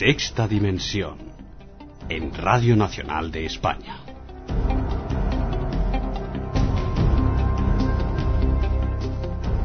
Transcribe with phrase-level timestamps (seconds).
[0.00, 1.18] Sexta Dimensión
[2.08, 3.98] en Radio Nacional de España.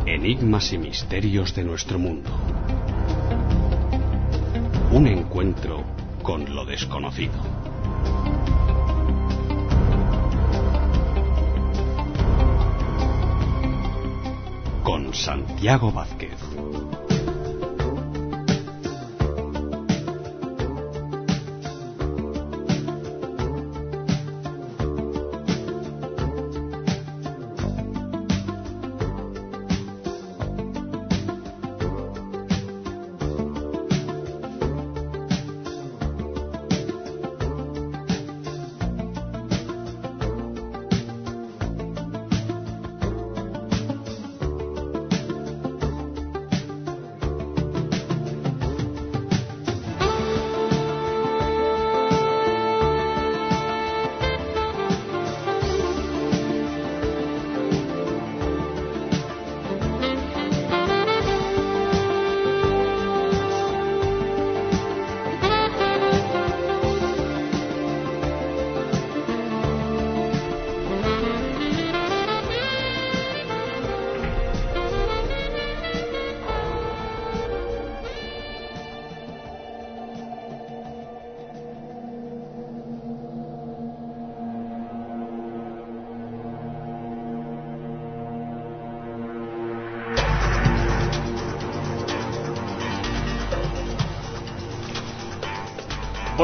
[0.06, 2.32] Enigmas y misterios de nuestro mundo.
[4.92, 5.86] Un encuentro
[6.22, 7.42] con lo desconocido.
[14.84, 16.55] Con Santiago Vázquez.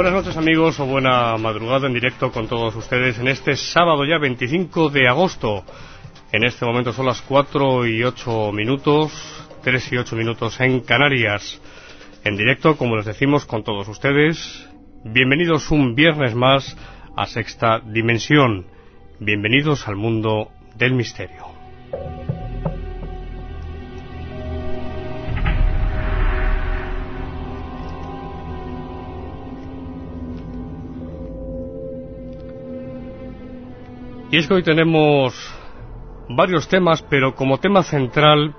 [0.02, 4.18] Buenas noches amigos o buena madrugada en directo con todos ustedes en este sábado ya
[4.18, 5.64] 25 de agosto.
[6.32, 9.12] En este momento son las 4 y 8 minutos,
[9.62, 11.62] 3 y 8 minutos en Canarias.
[12.24, 14.68] En directo, como les decimos, con todos ustedes.
[15.04, 16.76] Bienvenidos un viernes más
[17.16, 18.66] a Sexta Dimensión.
[19.20, 21.46] Bienvenidos al mundo del misterio.
[34.32, 35.36] Y es que hoy tenemos
[36.30, 38.56] varios temas, pero como tema central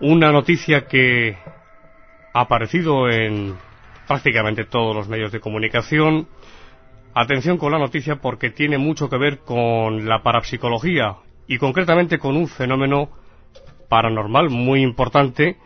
[0.00, 1.36] una noticia que
[2.32, 3.56] ha aparecido en
[4.08, 6.28] prácticamente todos los medios de comunicación.
[7.12, 12.34] Atención con la noticia porque tiene mucho que ver con la parapsicología y concretamente con
[12.34, 13.10] un fenómeno
[13.90, 15.58] paranormal muy importante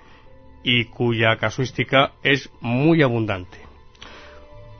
[0.65, 3.59] y cuya casuística es muy abundante.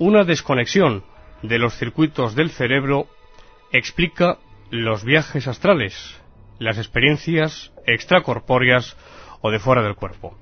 [0.01, 1.05] Una desconexión
[1.41, 3.07] de los circuitos del cerebro
[3.73, 4.39] explica
[4.71, 6.21] los viajes astrales,
[6.59, 8.97] las experiencias extracorpóreas
[9.41, 10.37] o de fuera del cuerpo.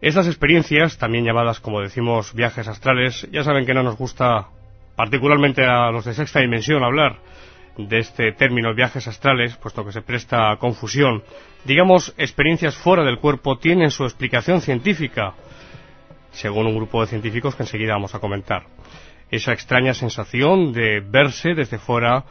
[0.00, 4.48] Estas experiencias, también llamadas como decimos viajes astrales, ya saben que no nos gusta
[4.96, 7.18] particularmente a los de sexta dimensión hablar
[7.78, 11.22] de este término viajes astrales, puesto que se presta a confusión.
[11.64, 15.34] Digamos, experiencias fuera del cuerpo tienen su explicación científica,
[16.32, 18.66] según un grupo de científicos que enseguida vamos a comentar
[19.32, 22.24] esa extraña sensación de verse desde fuera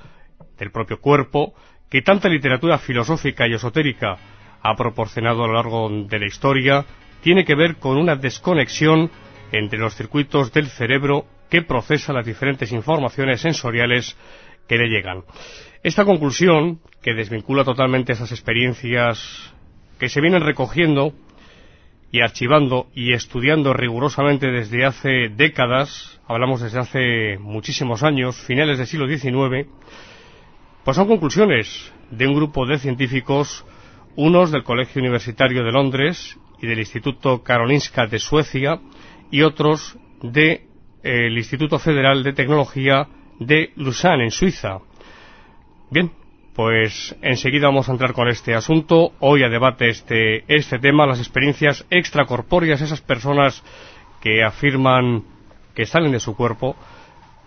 [0.61, 1.55] del propio cuerpo
[1.89, 4.17] que tanta literatura filosófica y esotérica
[4.61, 6.85] ha proporcionado a lo largo de la historia
[7.23, 9.09] tiene que ver con una desconexión
[9.51, 14.15] entre los circuitos del cerebro que procesa las diferentes informaciones sensoriales
[14.67, 15.23] que le llegan.
[15.81, 19.51] Esta conclusión, que desvincula totalmente esas experiencias
[19.99, 21.13] que se vienen recogiendo
[22.11, 28.87] y archivando y estudiando rigurosamente desde hace décadas, hablamos desde hace muchísimos años, finales del
[28.87, 29.67] siglo XIX,
[30.83, 33.63] Pues son conclusiones de un grupo de científicos,
[34.15, 38.79] unos del Colegio Universitario de Londres y del Instituto Karolinska de Suecia
[39.29, 43.07] y otros del Instituto Federal de Tecnología
[43.39, 44.79] de Lausanne, en Suiza.
[45.91, 46.11] Bien,
[46.55, 49.13] pues enseguida vamos a entrar con este asunto.
[49.19, 53.63] Hoy a debate este, este tema, las experiencias extracorpóreas, esas personas
[54.19, 55.23] que afirman
[55.75, 56.75] que salen de su cuerpo.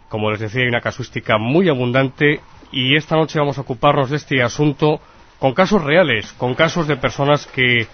[0.08, 2.40] Como les decía, hay una casuística muy abundante
[2.74, 5.00] y esta noche vamos a ocuparnos de este asunto
[5.38, 7.86] con casos reales, con casos de personas que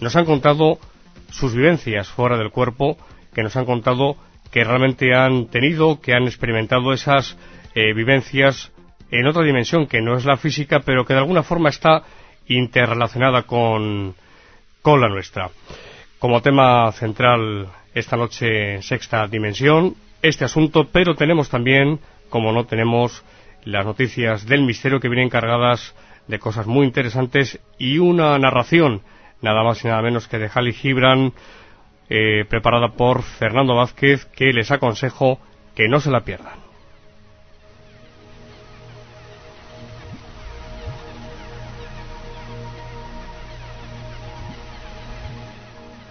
[0.00, 0.78] nos han contado
[1.28, 2.96] sus vivencias fuera del cuerpo,
[3.34, 4.16] que nos han contado
[4.52, 7.36] que realmente han tenido, que han experimentado esas
[7.74, 8.70] eh, vivencias
[9.10, 12.04] en otra dimensión que no es la física, pero que de alguna forma está
[12.46, 14.14] interrelacionada con,
[14.82, 15.50] con la nuestra.
[16.20, 21.98] Como tema central esta noche, sexta dimensión, este asunto, pero tenemos también,
[22.30, 23.24] como no tenemos,
[23.64, 25.94] las noticias del misterio que vienen cargadas
[26.26, 29.02] de cosas muy interesantes y una narración,
[29.40, 31.32] nada más y nada menos que de Halley Gibran,
[32.10, 35.40] eh, preparada por Fernando Vázquez, que les aconsejo
[35.74, 36.67] que no se la pierdan.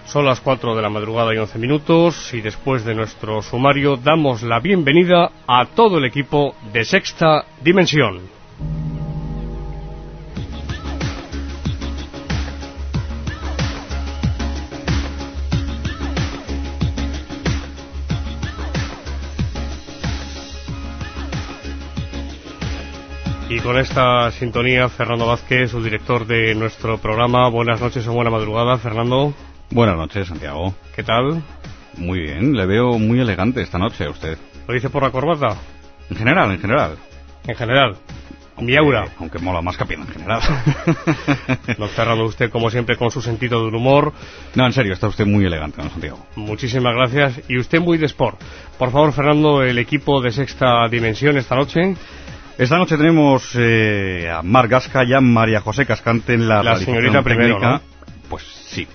[0.07, 4.42] Son las 4 de la madrugada y 11 minutos y después de nuestro sumario damos
[4.42, 8.21] la bienvenida a todo el equipo de Sexta Dimensión.
[23.50, 27.50] Y con esta sintonía, Fernando Vázquez, su director de nuestro programa.
[27.50, 29.33] Buenas noches o buena madrugada, Fernando.
[29.69, 30.73] Buenas noches, Santiago.
[30.95, 31.43] ¿Qué tal?
[31.97, 34.37] Muy bien, le veo muy elegante esta noche a usted.
[34.67, 35.57] ¿Lo dice por la corbata?
[36.09, 36.95] En general, en general.
[37.45, 37.97] En general.
[38.59, 39.05] Mi aura.
[39.19, 40.41] Aunque mola más que en general.
[41.77, 44.13] Nos cerrando usted, como siempre, con su sentido del humor.
[44.55, 46.25] No, en serio, está usted muy elegante, ¿no, Santiago?
[46.35, 47.41] Muchísimas gracias.
[47.47, 48.41] Y usted muy de sport.
[48.79, 51.95] Por favor, Fernando, el equipo de Sexta Dimensión esta noche.
[52.57, 56.77] Esta noche tenemos eh, a Mar Gasca y a María José Cascante en la La
[56.77, 57.79] señorita primero, ¿no?
[58.27, 58.87] Pues sí,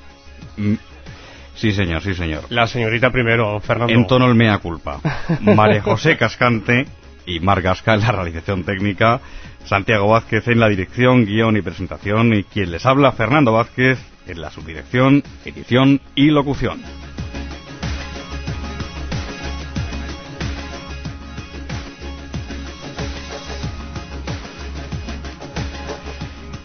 [1.54, 2.44] sí, señor, sí, señor.
[2.50, 3.92] La señorita primero, Fernando.
[3.92, 5.00] En tono el mea culpa.
[5.40, 6.86] María José Cascante
[7.26, 9.20] y Mar Gasca en la realización técnica,
[9.64, 14.40] Santiago Vázquez en la dirección, guion y presentación, y quien les habla, Fernando Vázquez, en
[14.40, 16.82] la subdirección, edición y locución.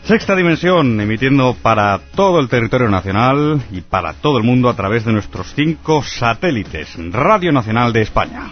[0.08, 5.04] Sexta Dimensión, emitiendo para todo el territorio nacional y para todo el mundo a través
[5.04, 6.96] de nuestros cinco satélites.
[7.12, 8.44] Radio Nacional de España.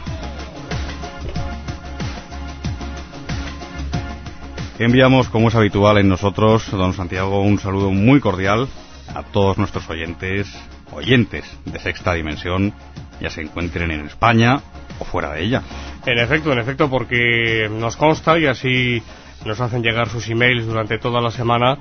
[4.79, 8.67] Enviamos, como es habitual en nosotros, don Santiago, un saludo muy cordial
[9.13, 10.53] a todos nuestros oyentes,
[10.91, 12.73] oyentes de Sexta Dimensión,
[13.21, 14.59] ya se encuentren en España
[14.99, 15.61] o fuera de ella.
[16.05, 19.01] En efecto, en efecto, porque nos consta y así
[19.43, 21.77] nos hacen llegar sus emails durante toda la semana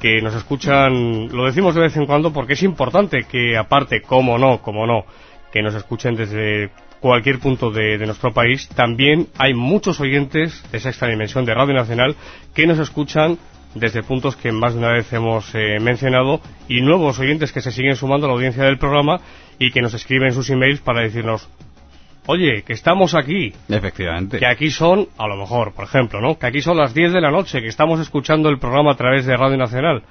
[0.00, 4.38] que nos escuchan, lo decimos de vez en cuando porque es importante que aparte, como
[4.38, 5.04] no, como no,
[5.52, 6.70] que nos escuchen desde
[7.00, 12.16] cualquier punto de, nuestro país, también hay muchos oyentes de Sexta Dimensión de Radio Nacional
[12.54, 13.38] que nos escuchan
[13.74, 17.72] desde puntos que más de una vez hemos eh, mencionado y nuevos oyentes que se
[17.72, 19.20] siguen sumando a la audiencia del programa
[19.58, 21.48] y que nos escriben sus emails para decirnos
[22.26, 23.52] Oye, que estamos aquí.
[23.68, 24.38] Efectivamente.
[24.38, 26.38] Que aquí son, a lo mejor, por ejemplo, ¿no?
[26.38, 29.26] Que aquí son las 10 de la noche, que estamos escuchando el programa a través
[29.26, 30.02] de Radio Nacional.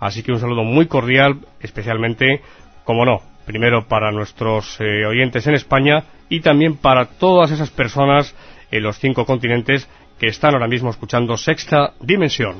[0.00, 2.40] Así que un saludo muy cordial, especialmente,
[2.84, 8.34] como no, primero para nuestros eh, oyentes en España y también para todas esas personas
[8.72, 9.88] en los cinco continentes
[10.18, 12.56] que están ahora mismo escuchando Sexta Dimensión.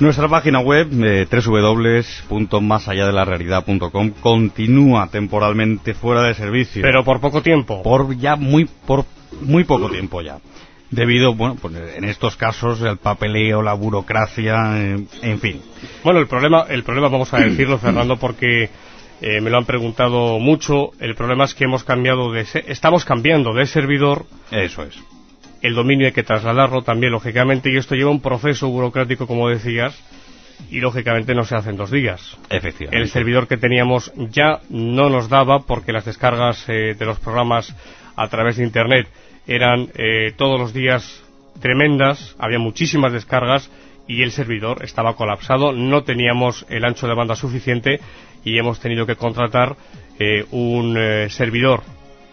[0.00, 1.26] Nuestra página web, eh,
[4.22, 6.80] continúa temporalmente fuera de servicio.
[6.80, 7.82] Pero por poco tiempo.
[7.82, 9.04] Por ya muy, por
[9.42, 10.38] muy poco tiempo ya.
[10.90, 15.60] Debido, bueno, pues en estos casos, el papeleo, la burocracia, eh, en fin.
[16.02, 18.70] Bueno, el problema, el problema vamos a decirlo, Fernando, porque
[19.20, 20.92] eh, me lo han preguntado mucho.
[20.98, 24.24] El problema es que hemos cambiado de, estamos cambiando de servidor.
[24.50, 24.98] Eso es
[25.62, 29.98] el dominio hay que trasladarlo también, lógicamente, y esto lleva un proceso burocrático, como decías,
[30.70, 32.36] y lógicamente no se hace en dos días.
[32.48, 32.98] Efectivamente.
[33.02, 37.74] El servidor que teníamos ya no nos daba porque las descargas eh, de los programas
[38.16, 39.08] a través de Internet
[39.46, 41.22] eran eh, todos los días
[41.60, 43.70] tremendas, había muchísimas descargas
[44.06, 48.00] y el servidor estaba colapsado, no teníamos el ancho de banda suficiente
[48.44, 49.76] y hemos tenido que contratar
[50.18, 50.96] eh, un
[51.28, 51.82] servidor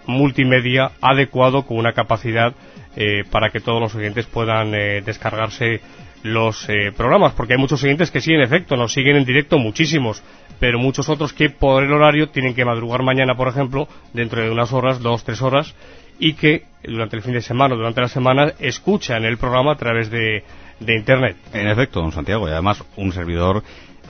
[0.06, 2.54] multimedia adecuado con una capacidad
[2.98, 5.82] eh, para que todos los oyentes puedan eh, descargarse
[6.24, 9.60] los eh, programas, porque hay muchos oyentes que sí, en efecto, nos siguen en directo
[9.60, 10.24] muchísimos,
[10.60, 14.50] pero muchos otros que por el horario tienen que madrugar mañana, por ejemplo, dentro de
[14.50, 15.76] unas horas, dos, tres horas,
[16.18, 19.78] y que durante el fin de semana o durante la semana escuchan el programa a
[19.78, 20.44] través de,
[20.80, 21.38] de Internet.
[21.54, 23.62] En efecto, don Santiago, y además un servidor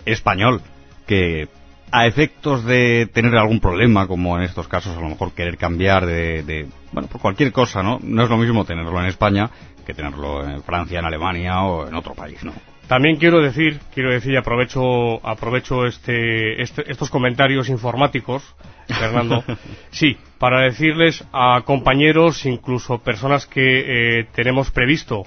[0.06, 0.62] español
[1.06, 1.50] que
[1.91, 6.06] a efectos de tener algún problema, como en estos casos a lo mejor querer cambiar
[6.06, 8.00] de, de, bueno, por cualquier cosa, ¿no?
[8.03, 9.50] No es lo mismo tenerlo en España
[9.86, 12.51] que tenerlo en Francia, en Alemania o en otro país, ¿no?
[12.88, 18.56] También quiero decir, quiero decir, aprovecho, aprovecho este, este, estos comentarios informáticos,
[18.88, 19.44] Fernando,
[19.91, 25.24] sí, para decirles a compañeros, incluso personas que eh, tenemos previsto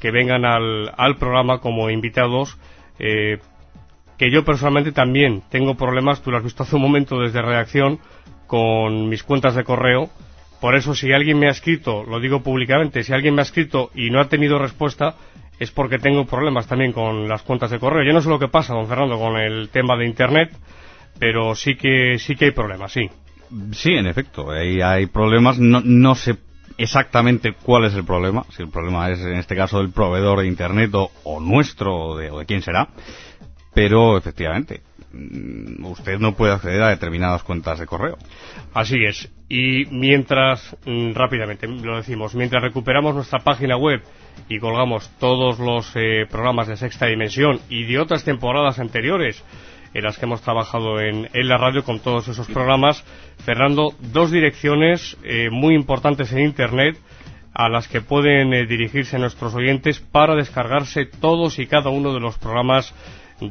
[0.00, 2.56] que vengan al, al programa como invitados,
[2.98, 3.38] eh,
[4.18, 7.98] que yo personalmente también tengo problemas, tú lo has visto hace un momento desde redacción,
[8.46, 10.10] con mis cuentas de correo.
[10.60, 13.90] Por eso, si alguien me ha escrito, lo digo públicamente, si alguien me ha escrito
[13.94, 15.16] y no ha tenido respuesta,
[15.58, 18.04] es porque tengo problemas también con las cuentas de correo.
[18.04, 20.52] Yo no sé lo que pasa, don Fernando, con el tema de Internet,
[21.18, 23.08] pero sí que, sí que hay problemas, sí.
[23.72, 25.58] Sí, en efecto, hay, hay problemas.
[25.58, 26.36] No, no sé
[26.78, 30.46] exactamente cuál es el problema, si el problema es en este caso del proveedor de
[30.46, 32.88] Internet o, o nuestro o de, o de quién será
[33.74, 38.16] pero efectivamente mm, usted no puede acceder a determinadas cuentas de correo.
[38.74, 39.30] Así es.
[39.48, 44.02] Y mientras, mm, rápidamente lo decimos, mientras recuperamos nuestra página web
[44.48, 49.42] y colgamos todos los eh, programas de sexta dimensión y de otras temporadas anteriores
[49.94, 53.04] en las que hemos trabajado en, en la radio con todos esos programas,
[53.44, 56.98] Fernando, dos direcciones eh, muy importantes en Internet
[57.54, 62.20] a las que pueden eh, dirigirse nuestros oyentes para descargarse todos y cada uno de
[62.20, 62.94] los programas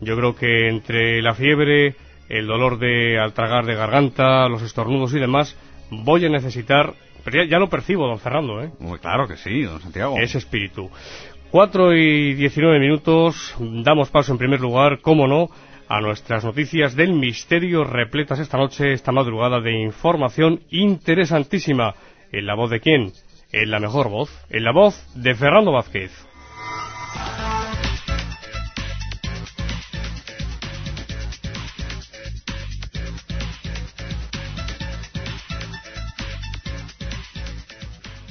[0.00, 1.94] yo creo que entre la fiebre,
[2.28, 5.56] el dolor de al tragar de garganta, los estornudos y demás,
[5.90, 8.70] voy a necesitar, pero ya, ya lo percibo, don Fernando, ¿eh?
[8.80, 10.16] Muy claro que sí, don Santiago.
[10.18, 10.90] Ese espíritu.
[11.50, 15.50] 4 y 19 minutos, damos paso en primer lugar, cómo no,
[15.88, 21.94] a nuestras noticias del misterio repletas esta noche, esta madrugada de información interesantísima.
[22.32, 23.12] ¿En la voz de quién?
[23.56, 26.10] En la mejor voz, en la voz de Fernando Vázquez.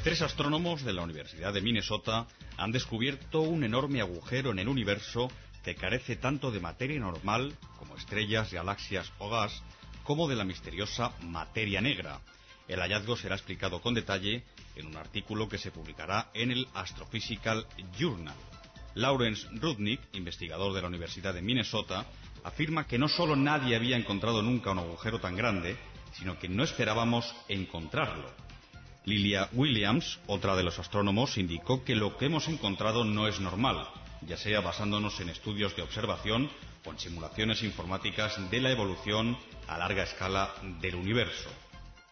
[0.03, 2.27] Tres astrónomos de la Universidad de Minnesota
[2.57, 5.29] han descubierto un enorme agujero en el universo
[5.63, 9.63] que carece tanto de materia normal, como estrellas, galaxias o gas,
[10.03, 12.19] como de la misteriosa materia negra.
[12.67, 14.43] El hallazgo será explicado con detalle
[14.75, 17.67] en un artículo que se publicará en el Astrophysical
[17.97, 18.35] Journal.
[18.95, 22.05] Lawrence Rudnick, investigador de la Universidad de Minnesota,
[22.43, 25.77] afirma que no solo nadie había encontrado nunca un agujero tan grande,
[26.13, 28.31] sino que no esperábamos encontrarlo.
[29.05, 33.85] Lilia Williams, otra de los astrónomos, indicó que lo que hemos encontrado no es normal,
[34.21, 36.49] ya sea basándonos en estudios de observación
[36.85, 41.49] o en simulaciones informáticas de la evolución a larga escala del universo.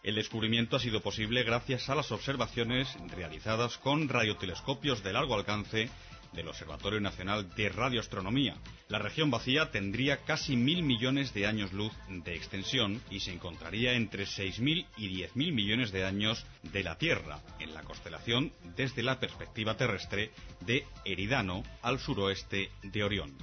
[0.02, 5.88] El descubrimiento ha sido posible gracias a las observaciones realizadas con radiotelescopios de largo alcance
[6.32, 8.56] del Observatorio Nacional de Radioastronomía.
[8.88, 13.92] La región vacía tendría casi mil millones de años luz de extensión y se encontraría
[13.92, 19.20] entre 6.000 y 10.000 millones de años de la Tierra, en la constelación desde la
[19.20, 23.36] perspectiva terrestre de Eridano al suroeste de Orión.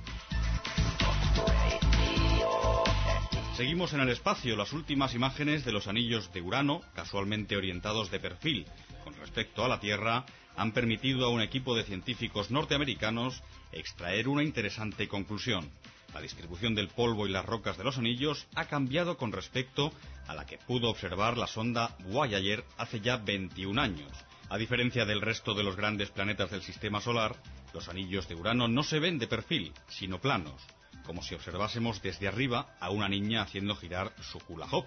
[3.59, 8.21] Seguimos en el espacio, las últimas imágenes de los anillos de Urano, casualmente orientados de
[8.21, 8.65] perfil
[9.03, 10.25] con respecto a la Tierra,
[10.55, 15.69] han permitido a un equipo de científicos norteamericanos extraer una interesante conclusión.
[16.13, 19.91] La distribución del polvo y las rocas de los anillos ha cambiado con respecto
[20.29, 24.09] a la que pudo observar la sonda Voyager hace ya 21 años.
[24.47, 27.35] A diferencia del resto de los grandes planetas del sistema solar,
[27.73, 30.65] los anillos de Urano no se ven de perfil, sino planos,
[31.09, 34.85] como si observásemos desde arriba a una niña haciendo girar su hula hoop.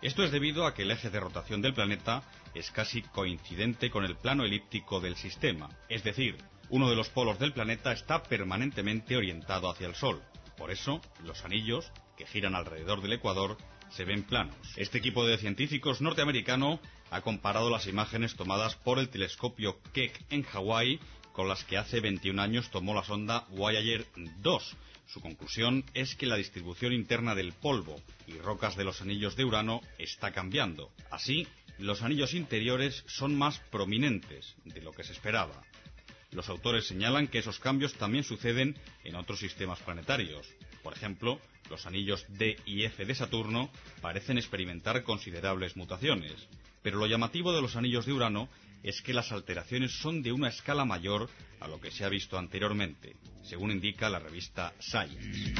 [0.00, 2.22] Esto es debido a que el eje de rotación del planeta
[2.54, 6.36] es casi coincidente con el plano elíptico del sistema, es decir,
[6.70, 10.22] uno de los polos del planeta está permanentemente orientado hacia el Sol.
[10.56, 13.56] Por eso, los anillos, que giran alrededor del ecuador,
[13.90, 14.56] se ven planos.
[14.76, 16.78] Este equipo de científicos norteamericano
[17.10, 21.00] ha comparado las imágenes tomadas por el telescopio Keck en Hawái
[21.32, 24.06] con las que hace 21 años tomó la sonda Voyager
[24.38, 24.76] 2.
[25.06, 29.44] Su conclusión es que la distribución interna del polvo y rocas de los anillos de
[29.44, 30.90] Urano está cambiando.
[31.10, 31.46] Así,
[31.78, 35.62] los anillos interiores son más prominentes de lo que se esperaba.
[36.32, 40.46] Los autores señalan que esos cambios también suceden en otros sistemas planetarios.
[40.82, 43.70] Por ejemplo, los anillos D y F de Saturno
[44.00, 46.48] parecen experimentar considerables mutaciones.
[46.82, 48.48] Pero lo llamativo de los anillos de Urano
[48.82, 51.28] es que las alteraciones son de una escala mayor
[51.60, 55.54] a lo que se ha visto anteriormente, según indica la revista Science.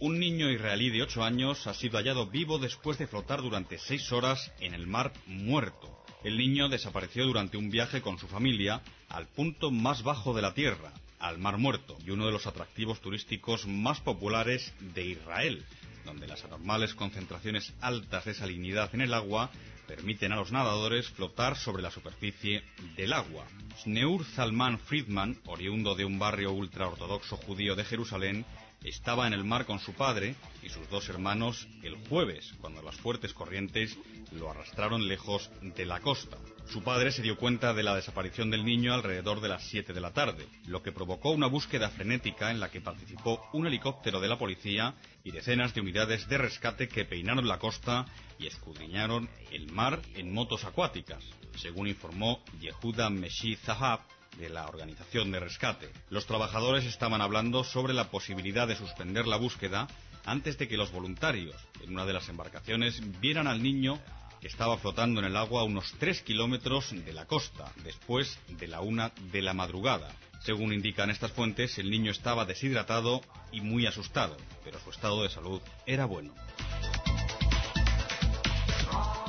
[0.00, 4.10] Un niño israelí de 8 años ha sido hallado vivo después de flotar durante 6
[4.12, 6.04] horas en el mar muerto.
[6.24, 10.54] El niño desapareció durante un viaje con su familia al punto más bajo de la
[10.54, 15.64] Tierra, al Mar Muerto, y uno de los atractivos turísticos más populares de Israel,
[16.04, 19.50] donde las anormales concentraciones altas de salinidad en el agua
[19.86, 22.62] permiten a los nadadores flotar sobre la superficie
[22.96, 23.46] del agua.
[23.82, 28.44] Sneur Zalman Friedman, oriundo de un barrio ultraortodoxo judío de Jerusalén,
[28.84, 32.96] estaba en el mar con su padre y sus dos hermanos el jueves, cuando las
[32.96, 33.96] fuertes corrientes
[34.32, 36.38] lo arrastraron lejos de la costa.
[36.70, 40.00] Su padre se dio cuenta de la desaparición del niño alrededor de las 7 de
[40.00, 44.28] la tarde, lo que provocó una búsqueda frenética en la que participó un helicóptero de
[44.28, 48.06] la policía y decenas de unidades de rescate que peinaron la costa
[48.38, 51.22] y escudriñaron el mar en motos acuáticas,
[51.56, 54.00] según informó Yehuda Meshi Zahab,
[54.38, 55.90] de la organización de rescate.
[56.10, 59.86] Los trabajadores estaban hablando sobre la posibilidad de suspender la búsqueda
[60.24, 64.00] antes de que los voluntarios en una de las embarcaciones vieran al niño
[64.40, 68.66] que estaba flotando en el agua a unos 3 kilómetros de la costa, después de
[68.66, 70.10] la una de la madrugada.
[70.40, 73.20] Según indican estas fuentes, el niño estaba deshidratado
[73.52, 76.34] y muy asustado, pero su estado de salud era bueno.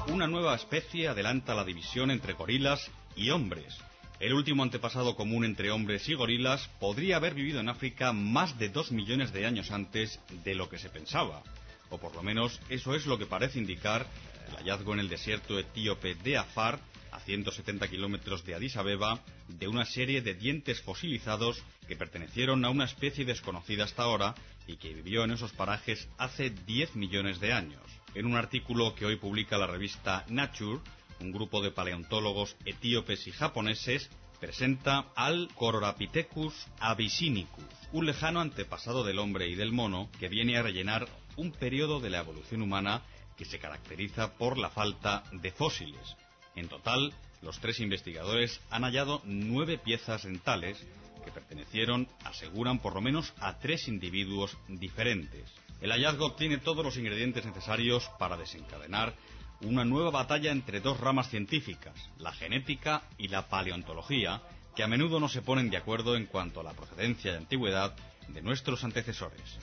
[0.08, 3.78] Una nueva especie adelanta la división entre gorilas y hombres.
[4.24, 8.70] El último antepasado común entre hombres y gorilas podría haber vivido en África más de
[8.70, 11.44] dos millones de años antes de lo que se pensaba.
[11.90, 14.08] O por lo menos eso es lo que parece indicar
[14.48, 16.80] el hallazgo en el desierto etíope de Afar,
[17.12, 22.70] a 170 kilómetros de Addis Abeba, de una serie de dientes fosilizados que pertenecieron a
[22.70, 24.36] una especie desconocida hasta ahora
[24.68, 27.84] y que vivió en esos parajes hace 10 millones de años.
[28.16, 30.80] En un artículo que hoy publica la revista Nature,
[31.24, 34.10] un grupo de paleontólogos etíopes y japoneses
[34.40, 40.62] presenta al Cororapithecus abyssinicus, un lejano antepasado del hombre y del mono que viene a
[40.62, 41.08] rellenar
[41.38, 43.02] un periodo de la evolución humana
[43.38, 46.16] que se caracteriza por la falta de fósiles.
[46.56, 50.78] En total, los tres investigadores han hallado nueve piezas dentales
[51.24, 55.50] que pertenecieron, aseguran, por lo menos a tres individuos diferentes.
[55.80, 59.16] El hallazgo tiene todos los ingredientes necesarios para desencadenar
[59.62, 64.42] una nueva batalla entre dos ramas científicas, la genética y la paleontología,
[64.76, 67.96] que a menudo no se ponen de acuerdo en cuanto a la procedencia y antigüedad
[68.28, 69.60] de nuestros antecesores.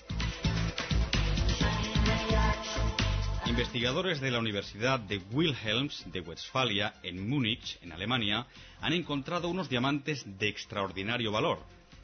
[3.46, 8.46] Investigadores de la Universidad de Wilhelms de Westfalia, en Múnich, en Alemania,
[8.80, 11.58] han encontrado unos diamantes de extraordinario valor,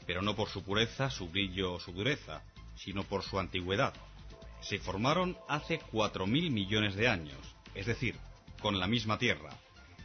[0.05, 2.43] pero no por su pureza, su brillo o su dureza,
[2.75, 3.93] sino por su antigüedad.
[4.59, 8.15] Se formaron hace 4.000 millones de años, es decir,
[8.61, 9.51] con la misma Tierra.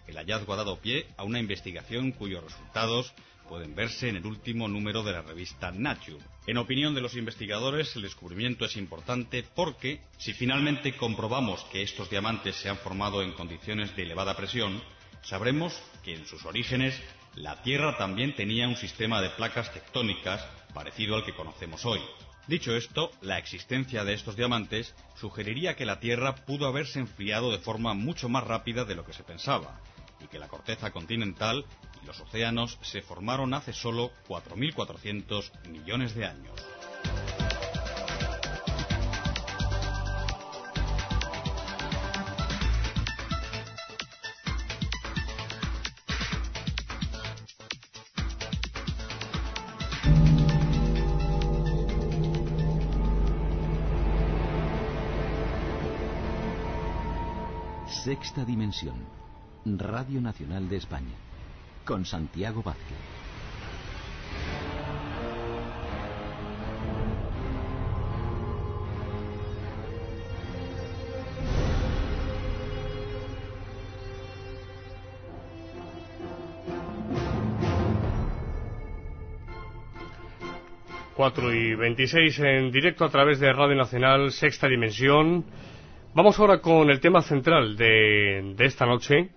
[0.07, 3.13] El hallazgo ha dado pie a una investigación cuyos resultados
[3.49, 6.19] pueden verse en el último número de la revista Nature.
[6.47, 12.11] En opinión de los investigadores, el descubrimiento es importante porque, si finalmente comprobamos que estos
[12.11, 14.83] diamantes se han formado en condiciones de elevada presión,
[15.23, 17.01] sabremos que en sus orígenes
[17.35, 22.01] la Tierra también tenía un sistema de placas tectónicas parecido al que conocemos hoy.
[22.49, 27.59] Dicho esto, la existencia de estos diamantes sugeriría que la Tierra pudo haberse enfriado de
[27.59, 29.81] forma mucho más rápida de lo que se pensaba,
[30.21, 31.65] y que la corteza continental
[32.03, 36.55] y los océanos se formaron hace solo 4.400 millones de años.
[58.23, 58.95] Sexta Dimensión.
[59.65, 61.17] Radio Nacional de España.
[61.85, 62.97] Con Santiago Vázquez.
[81.17, 85.45] Cuatro y veintiséis en directo a través de Radio Nacional, Sexta Dimensión.
[86.15, 89.31] Vamos ahora con el tema central de, de esta noche.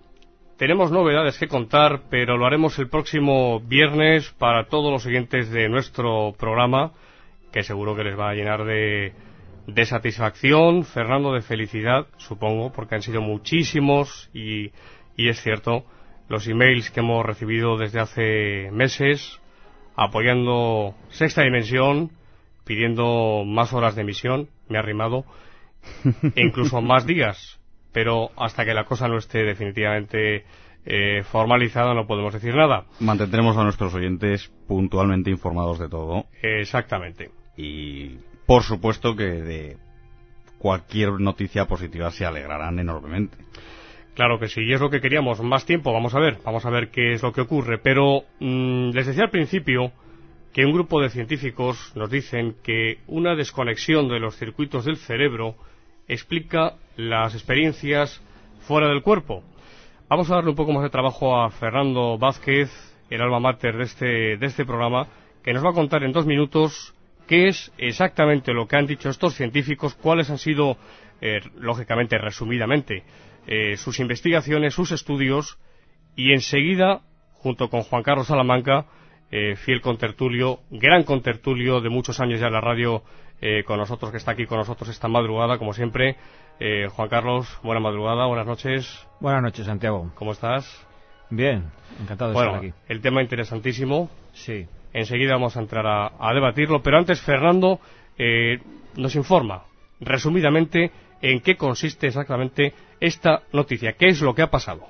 [0.58, 5.70] Tenemos novedades que contar, pero lo haremos el próximo viernes para todos los siguientes de
[5.70, 6.92] nuestro programa,
[7.50, 9.14] que seguro que les va a llenar de,
[9.66, 14.70] de satisfacción, Fernando, de felicidad, supongo, porque han sido muchísimos y,
[15.16, 15.86] y es cierto,
[16.28, 19.40] los emails que hemos recibido desde hace meses
[19.96, 22.10] apoyando Sexta Dimensión,
[22.66, 25.24] pidiendo más horas de emisión, me ha arrimado,
[26.34, 27.60] e incluso más días,
[27.92, 30.44] pero hasta que la cosa no esté definitivamente
[30.84, 32.84] eh, formalizada no podemos decir nada.
[33.00, 36.26] Mantendremos a nuestros oyentes puntualmente informados de todo.
[36.42, 37.30] Exactamente.
[37.56, 39.76] Y por supuesto que de
[40.58, 43.36] cualquier noticia positiva se alegrarán enormemente.
[44.14, 45.42] Claro que sí, y es lo que queríamos.
[45.42, 47.78] Más tiempo, vamos a ver, vamos a ver qué es lo que ocurre.
[47.78, 49.92] Pero mmm, les decía al principio
[50.54, 55.56] que un grupo de científicos nos dicen que una desconexión de los circuitos del cerebro
[56.08, 58.22] explica las experiencias
[58.60, 59.42] fuera del cuerpo.
[60.08, 62.70] Vamos a darle un poco más de trabajo a Fernando Vázquez,
[63.10, 65.08] el alma mater de este, de este programa,
[65.42, 66.94] que nos va a contar en dos minutos
[67.26, 70.76] qué es exactamente lo que han dicho estos científicos, cuáles han sido,
[71.20, 73.02] eh, lógicamente, resumidamente,
[73.46, 75.58] eh, sus investigaciones, sus estudios,
[76.14, 78.86] y enseguida, junto con Juan Carlos Salamanca,
[79.30, 83.02] eh, fiel contertulio, gran contertulio de muchos años ya en la radio
[83.40, 86.16] eh, con nosotros, que está aquí con nosotros esta madrugada, como siempre.
[86.58, 89.06] Eh, Juan Carlos, buena madrugada, buenas noches.
[89.20, 90.10] Buenas noches, Santiago.
[90.14, 90.86] ¿Cómo estás?
[91.28, 91.64] Bien,
[92.00, 92.74] encantado de bueno, estar aquí.
[92.88, 94.08] El tema interesantísimo.
[94.32, 94.66] Sí.
[94.92, 97.80] Enseguida vamos a entrar a, a debatirlo, pero antes Fernando
[98.16, 98.60] eh,
[98.96, 99.64] nos informa
[100.00, 104.86] resumidamente en qué consiste exactamente esta noticia, qué es lo que ha pasado.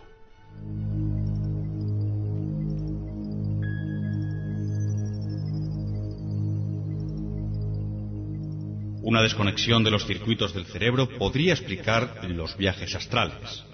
[9.08, 13.64] Una desconexión de los circuitos del cerebro podría explicar los viajes astrales.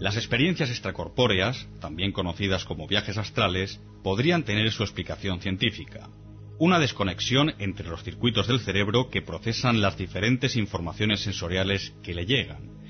[0.00, 6.08] Las experiencias extracorpóreas, también conocidas como viajes astrales, podrían tener su explicación científica.
[6.58, 12.26] Una desconexión entre los circuitos del cerebro que procesan las diferentes informaciones sensoriales que le
[12.26, 12.81] llegan.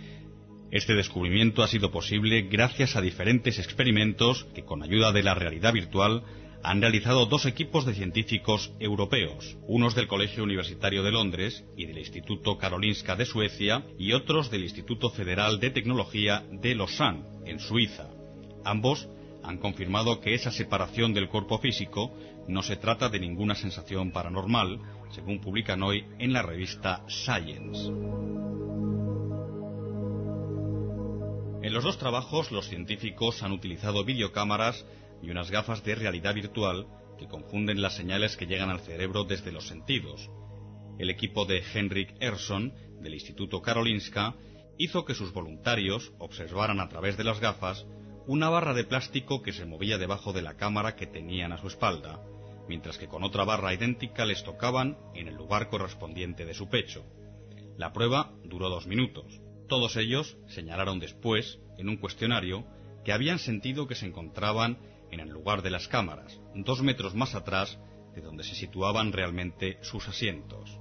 [0.73, 5.75] Este descubrimiento ha sido posible gracias a diferentes experimentos que, con ayuda de la realidad
[5.75, 6.23] virtual,
[6.63, 11.99] han realizado dos equipos de científicos europeos, unos del Colegio Universitario de Londres y del
[11.99, 18.09] Instituto Karolinska de Suecia y otros del Instituto Federal de Tecnología de Lausanne, en Suiza.
[18.65, 19.11] Ambos
[19.43, 22.17] han confirmado que esa separación del cuerpo físico
[22.49, 24.81] no se trata de ninguna sensación paranormal,
[25.11, 27.91] según publican hoy en la revista Science.
[31.63, 34.85] En los dos trabajos los científicos han utilizado videocámaras
[35.23, 39.53] y unas gafas de realidad virtual que confunden las señales que llegan al cerebro desde
[39.53, 40.29] los sentidos.
[40.99, 44.35] El equipo de Henrik Erson, del Instituto Karolinska,
[44.77, 47.87] hizo que sus voluntarios observaran a través de las gafas
[48.27, 51.69] una barra de plástico que se movía debajo de la cámara que tenían a su
[51.69, 52.21] espalda,
[52.69, 57.05] mientras que con otra barra idéntica les tocaban en el lugar correspondiente de su pecho.
[57.77, 59.41] La prueba duró dos minutos.
[59.69, 62.67] Todos ellos señalaron después, en un cuestionario,
[63.05, 64.79] que habían sentido que se encontraban
[65.11, 67.79] en el lugar de las cámaras, dos metros más atrás
[68.15, 70.79] de donde se situaban realmente sus asientos.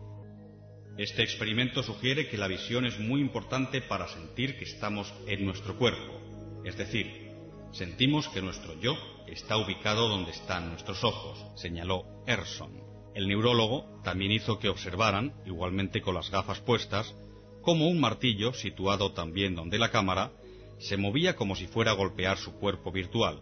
[0.97, 5.77] Este experimento sugiere que la visión es muy importante para sentir que estamos en nuestro
[5.77, 6.19] cuerpo,
[6.65, 7.31] es decir,
[7.71, 8.95] sentimos que nuestro yo
[9.27, 12.83] está ubicado donde están nuestros ojos, señaló Erson.
[13.15, 17.15] El neurólogo también hizo que observaran, igualmente con las gafas puestas,
[17.61, 20.31] cómo un martillo, situado también donde la cámara,
[20.79, 23.39] se movía como si fuera a golpear su cuerpo virtual.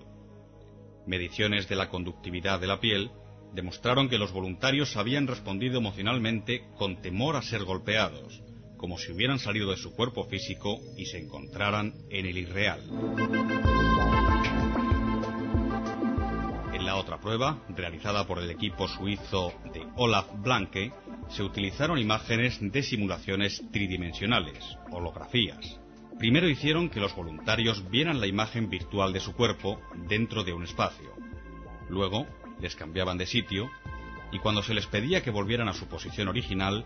[1.07, 3.11] Mediciones de la conductividad de la piel
[3.53, 8.41] demostraron que los voluntarios habían respondido emocionalmente con temor a ser golpeados,
[8.77, 12.81] como si hubieran salido de su cuerpo físico y se encontraran en el irreal.
[16.79, 20.93] En la otra prueba, realizada por el equipo suizo de Olaf Blanke,
[21.27, 25.77] se utilizaron imágenes de simulaciones tridimensionales, holografías.
[26.17, 30.63] Primero hicieron que los voluntarios vieran la imagen virtual de su cuerpo dentro de un
[30.63, 31.13] espacio.
[31.89, 32.25] Luego
[32.61, 33.69] les cambiaban de sitio
[34.31, 36.85] y cuando se les pedía que volvieran a su posición original,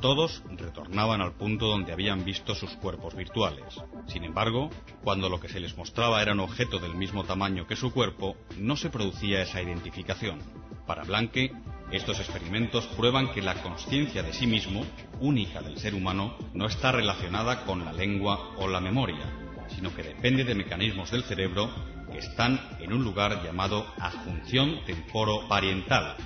[0.00, 3.80] todos retornaban al punto donde habían visto sus cuerpos virtuales.
[4.06, 4.70] Sin embargo,
[5.02, 8.36] cuando lo que se les mostraba era un objeto del mismo tamaño que su cuerpo,
[8.58, 10.40] no se producía esa identificación.
[10.86, 11.52] Para Blanque,
[11.90, 14.84] estos experimentos prueban que la conciencia de sí mismo,
[15.20, 20.02] única del ser humano, no está relacionada con la lengua o la memoria, sino que
[20.02, 21.70] depende de mecanismos del cerebro
[22.10, 26.16] que están en un lugar llamado adjunción temporo-pariental.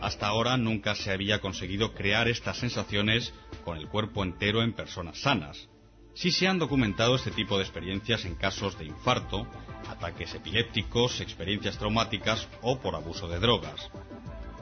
[0.00, 3.32] Hasta ahora nunca se había conseguido crear estas sensaciones
[3.64, 5.68] con el cuerpo entero en personas sanas.
[6.14, 9.46] Sí se han documentado este tipo de experiencias en casos de infarto,
[9.88, 13.90] ataques epilépticos, experiencias traumáticas o por abuso de drogas.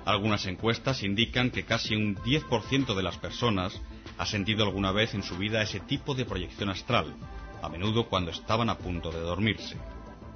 [0.05, 3.81] Algunas encuestas indican que casi un 10% de las personas
[4.17, 7.15] ha sentido alguna vez en su vida ese tipo de proyección astral,
[7.63, 9.77] a menudo cuando estaban a punto de dormirse.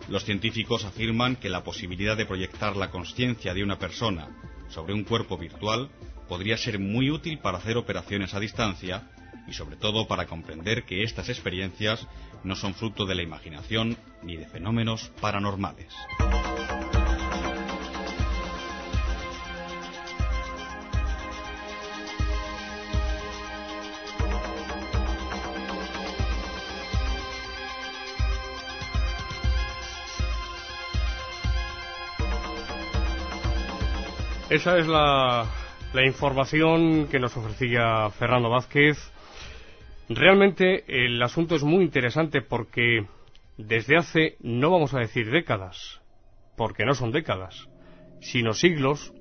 [0.09, 4.29] Los científicos afirman que la posibilidad de proyectar la conciencia de una persona
[4.69, 5.91] sobre un cuerpo virtual
[6.29, 9.09] podría ser muy útil para hacer operaciones a distancia
[9.47, 12.07] y sobre todo para comprender que estas experiencias
[12.45, 15.93] no son fruto de la imaginación ni de fenómenos paranormales.
[34.53, 35.49] Esa es la,
[36.05, 38.99] información que nos ofrecía Fernando Vázquez.
[40.11, 43.07] Realmente el asunto es muy interesante porque
[43.57, 46.03] desde hace, no vamos a decir décadas,
[46.55, 47.67] porque no son décadas,
[48.21, 49.15] sino siglos,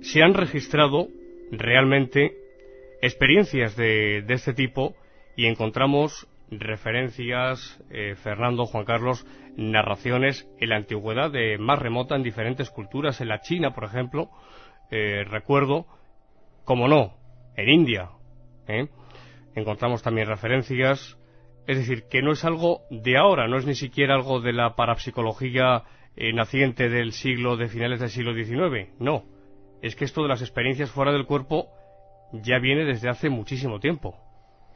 [0.00, 1.06] se han registrado
[1.52, 2.36] realmente
[3.02, 4.96] experiencias de, de este tipo
[5.36, 9.24] y encontramos referencias, eh, Fernando, Juan Carlos,
[9.60, 13.20] narraciones en la antigüedad de más remota en diferentes culturas.
[13.20, 14.30] En la China, por ejemplo,
[14.90, 15.86] eh, recuerdo,
[16.64, 17.14] como no,
[17.56, 18.10] en India,
[18.66, 18.88] ¿eh?
[19.54, 21.18] encontramos también referencias.
[21.66, 24.74] Es decir, que no es algo de ahora, no es ni siquiera algo de la
[24.74, 25.84] parapsicología
[26.34, 28.90] naciente del siglo, de finales del siglo XIX.
[28.98, 29.24] No,
[29.82, 31.68] es que esto de las experiencias fuera del cuerpo
[32.32, 34.16] ya viene desde hace muchísimo tiempo.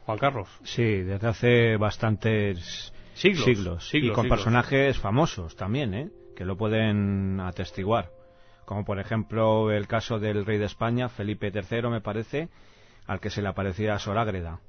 [0.05, 0.47] Juan Carlos.
[0.63, 3.93] Sí, desde hace bastantes siglos.
[3.93, 6.09] y con personajes famosos también, ¿eh?
[6.35, 8.11] que lo pueden atestiguar.
[8.65, 12.49] Como por ejemplo el caso del rey de España, Felipe III, me parece,
[13.07, 14.59] al que se le aparecía Sorágreda.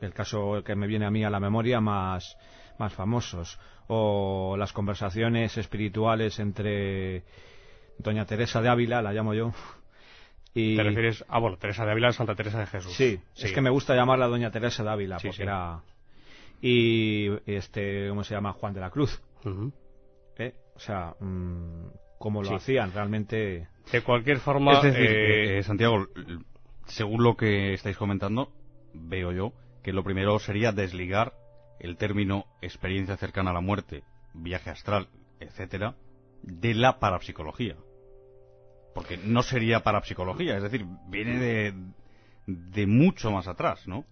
[0.00, 2.36] El caso que me viene a mí a la memoria más,
[2.78, 3.58] más famosos.
[3.86, 7.24] O las conversaciones espirituales entre
[7.98, 9.52] Doña Teresa de Ávila, la llamo yo,
[10.54, 12.94] ¿Te refieres a, bueno, Teresa de Ávila, Santa Teresa de Jesús?
[12.94, 15.80] Sí, es que me gusta llamarla Doña Teresa de Ávila, porque era...
[16.66, 18.54] Y, este, ¿cómo se llama?
[18.54, 19.20] Juan de la Cruz.
[20.38, 20.54] ¿Eh?
[20.74, 23.68] O sea, mm, cómo lo hacían, realmente...
[23.92, 24.78] De cualquier forma...
[24.78, 26.06] Es eh, eh, Santiago,
[26.86, 28.50] según lo que estáis comentando,
[28.94, 31.34] veo yo que lo primero sería desligar
[31.80, 35.08] el término experiencia cercana a la muerte, viaje astral,
[35.40, 35.96] etcétera,
[36.42, 37.76] de la parapsicología
[38.94, 41.74] porque no sería para psicología, es decir, viene de,
[42.46, 44.04] de mucho más atrás, ¿no?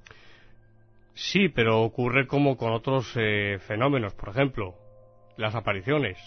[1.14, 4.75] Sí, pero ocurre como con otros eh, fenómenos, por ejemplo,
[5.37, 6.18] las apariciones.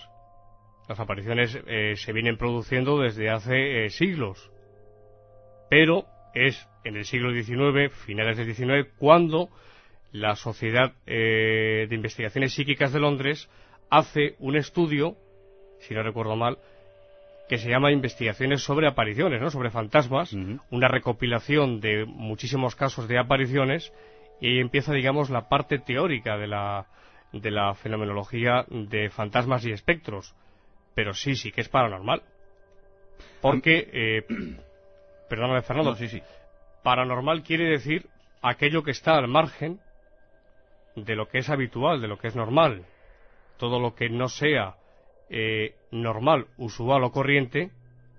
[0.88, 4.52] Las apariciones eh, se vienen produciendo desde hace eh, siglos,
[5.70, 9.50] pero es en el siglo XIX, finales del XIX, cuando
[10.12, 13.50] la Sociedad de Investigaciones Psíquicas de Londres
[13.90, 15.18] hace un estudio,
[15.80, 16.58] si no recuerdo mal,
[17.50, 19.50] que se llama Investigaciones sobre apariciones, ¿no?
[19.50, 20.34] sobre fantasmas,
[20.70, 23.92] una recopilación de muchísimos casos de apariciones
[24.42, 26.88] y ahí empieza, digamos, la parte teórica de la,
[27.32, 30.36] de la fenomenología de fantasmas y espectros.
[30.94, 32.24] Pero sí, sí que es paranormal.
[33.42, 34.26] Porque, eh,
[35.30, 36.22] perdóname Fernando, sí, sí.
[36.84, 38.08] paranormal quiere decir
[38.42, 39.80] aquello que está al margen
[40.96, 42.86] de lo que es habitual, de lo que es normal.
[43.58, 44.76] Todo lo que no sea
[45.30, 47.72] eh, normal, usual o corriente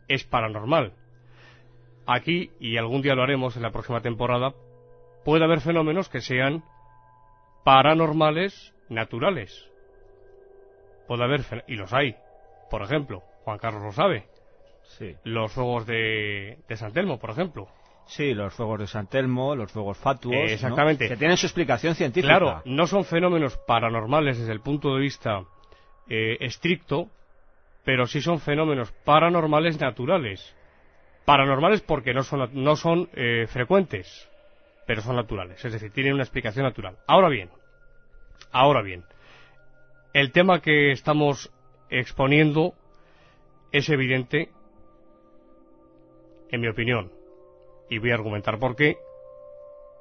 [0.08, 0.92] es paranormal.
[2.06, 4.54] Aquí, y algún día lo haremos en la próxima temporada,
[5.26, 6.62] puede haber fenómenos que sean
[7.64, 9.68] paranormales naturales.
[11.08, 12.14] Puede haber, y los hay.
[12.70, 14.28] Por ejemplo, Juan Carlos lo sabe.
[14.84, 15.16] Sí.
[15.24, 17.66] Los fuegos de, de San Telmo, por ejemplo.
[18.06, 20.48] Sí, los fuegos de San Telmo, los fuegos fatuos.
[20.48, 21.08] exactamente.
[21.08, 22.38] Que tienen su explicación científica.
[22.38, 25.42] Claro, no son fenómenos paranormales desde el punto de vista
[26.08, 27.08] eh, estricto,
[27.84, 30.54] pero sí son fenómenos paranormales naturales.
[31.24, 34.28] Paranormales porque no son, no son eh, frecuentes,
[34.86, 36.96] pero son naturales, es decir, tienen una explicación natural.
[37.06, 37.50] Ahora bien,
[38.52, 39.04] ahora bien,
[40.12, 41.52] el tema que estamos
[41.90, 42.74] exponiendo
[43.72, 44.50] es evidente,
[46.50, 47.12] en mi opinión,
[47.90, 48.96] y voy a argumentar por qué.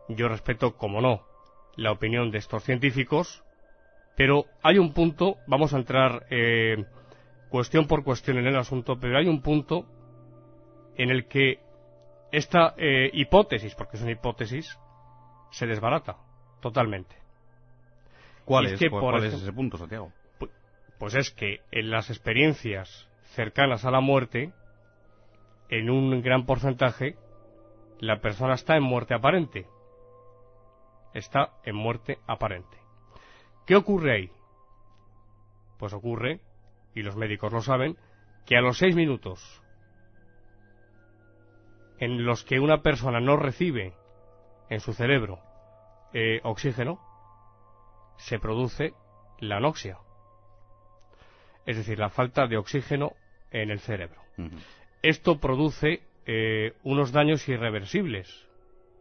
[0.08, 1.26] Yo respeto, como no,
[1.76, 3.44] la opinión de estos científicos,
[4.16, 6.86] pero hay un punto, vamos a entrar eh,
[7.50, 9.86] cuestión por cuestión en el asunto, pero hay un punto
[10.96, 11.60] en el que
[12.38, 14.78] esta eh, hipótesis, porque es una hipótesis,
[15.52, 16.18] se desbarata
[16.60, 17.16] totalmente.
[18.44, 20.12] ¿Cuál, es, ese punto, Santiago?
[21.00, 24.54] Pues es que en las experiencias cercanas a la muerte,
[25.70, 27.16] en un gran porcentaje,
[28.00, 29.66] la persona está en muerte aparente.
[31.14, 32.78] Está en muerte aparente.
[33.66, 34.32] ¿Qué ocurre ahí?
[35.80, 36.40] Pues ocurre,
[36.94, 37.98] y los médicos lo saben,
[38.46, 39.64] que a los seis minutos
[42.00, 43.94] en los que una persona no recibe
[44.70, 45.40] en su cerebro
[46.14, 47.00] eh, oxígeno,
[48.18, 48.94] se produce
[49.40, 49.98] la anoxia.
[51.66, 53.14] Es decir, la falta de oxígeno
[53.52, 54.22] en el cerebro.
[55.02, 58.48] Esto produce eh, unos daños irreversibles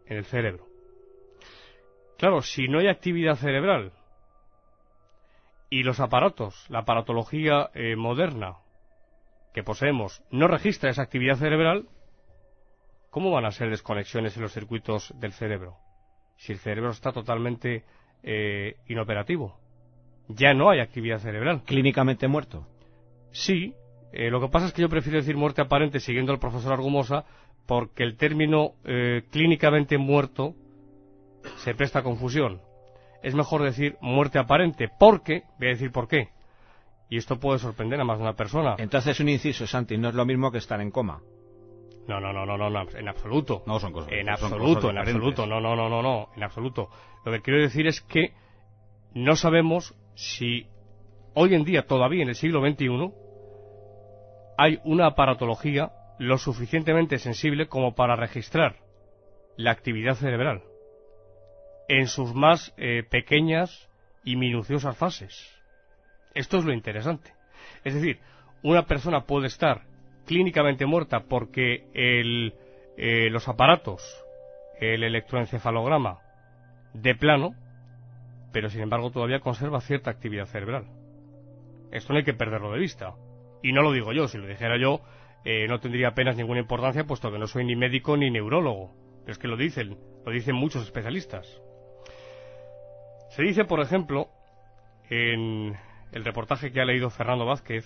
[0.07, 0.66] en el cerebro.
[2.18, 3.92] Claro, si no hay actividad cerebral
[5.70, 8.59] y los aparatos, la aparatología eh, moderna
[9.52, 11.88] que poseemos no registra esa actividad cerebral,
[13.14, 15.77] ¿cómo van a ser desconexiones en los circuitos del cerebro?
[16.37, 17.85] Si el cerebro está totalmente
[18.24, 19.57] eh, inoperativo.
[20.27, 21.62] Ya no hay actividad cerebral.
[21.62, 22.66] ¿Clínicamente muerto?
[23.31, 23.72] Sí.
[24.12, 27.24] Eh, lo que pasa es que yo prefiero decir muerte aparente siguiendo al profesor Argumosa
[27.66, 30.57] porque el término eh, clínicamente muerto
[31.59, 32.62] se presta a confusión.
[33.22, 36.31] Es mejor decir muerte aparente porque, voy a decir por qué,
[37.09, 38.74] y esto puede sorprender a más de una persona.
[38.77, 41.20] Entonces un inciso, Santi, no es lo mismo que estar en coma.
[42.07, 43.62] No, no, no, no, no, en absoluto.
[43.67, 44.12] No son cosas.
[44.12, 45.47] En absoluto, en absoluto.
[45.47, 46.90] No, no, no, no, no, en absoluto.
[47.25, 48.33] Lo que quiero decir es que
[49.14, 50.67] no sabemos si
[51.35, 53.12] hoy en día, todavía en el siglo XXI,
[54.59, 58.77] hay una aparatología lo suficientemente sensible como para registrar
[59.57, 60.62] la actividad cerebral
[61.88, 63.88] en sus más eh, pequeñas
[64.25, 65.51] y minuciosas fases.
[66.35, 67.33] Esto es lo interesante.
[67.85, 68.21] Es decir,
[68.62, 69.83] una persona puede estar
[70.27, 72.55] clínicamente muerta porque el,
[72.97, 74.03] eh, los aparatos,
[74.81, 76.19] el electroencefalograma,
[76.95, 77.55] de plano,
[78.53, 80.87] pero sin embargo todavía conserva cierta actividad cerebral.
[81.91, 83.15] Esto no hay que perderlo de vista.
[83.63, 85.01] Y no lo digo yo, si lo dijera yo,
[85.45, 88.93] eh, no tendría apenas ninguna importancia, puesto que no soy ni médico ni neurólogo.
[89.21, 91.47] Pero es que lo dicen, lo dicen muchos especialistas.
[93.31, 94.29] Se dice, por ejemplo,
[95.09, 95.77] en
[96.13, 97.85] el reportaje que ha leído Fernando Vázquez,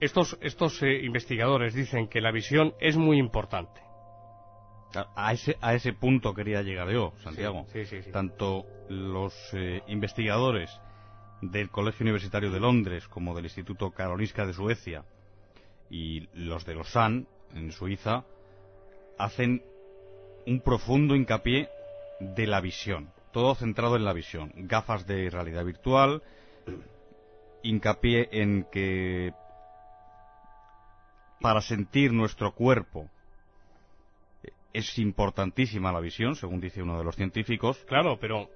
[0.00, 3.80] estos, estos eh, investigadores dicen que la visión es muy importante.
[5.14, 7.66] A ese, a ese punto quería llegar yo, Santiago.
[8.10, 10.70] Tanto los eh, investigadores
[11.42, 15.04] del Colegio Universitario de Londres como del Instituto Karolinska de Suecia
[15.90, 18.24] y los de Lausanne, en Suiza,
[19.18, 19.62] hacen
[20.46, 21.68] un profundo hincapié
[22.20, 23.10] de la visión.
[23.32, 24.52] Todo centrado en la visión.
[24.56, 26.22] Gafas de realidad virtual,
[27.62, 29.32] hincapié en que
[31.40, 33.08] para sentir nuestro cuerpo
[34.72, 37.78] es importantísima la visión, según dice uno de los científicos.
[37.88, 38.48] Claro, pero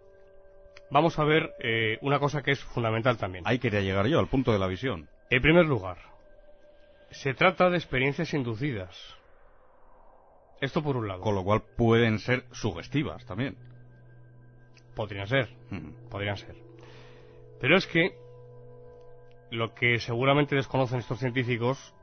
[0.90, 3.44] vamos a ver eh, una cosa que es fundamental también.
[3.46, 5.08] Ahí quería llegar yo, al punto de la visión.
[5.30, 5.98] En primer lugar,
[7.10, 8.96] se trata de experiencias inducidas.
[10.60, 11.22] Esto por un lado.
[11.22, 13.56] Con lo cual pueden ser sugestivas también.
[14.94, 16.08] Podrían ser, mm.
[16.10, 16.54] podrían ser.
[17.60, 18.12] Pero es que
[19.50, 21.94] lo que seguramente desconocen estos científicos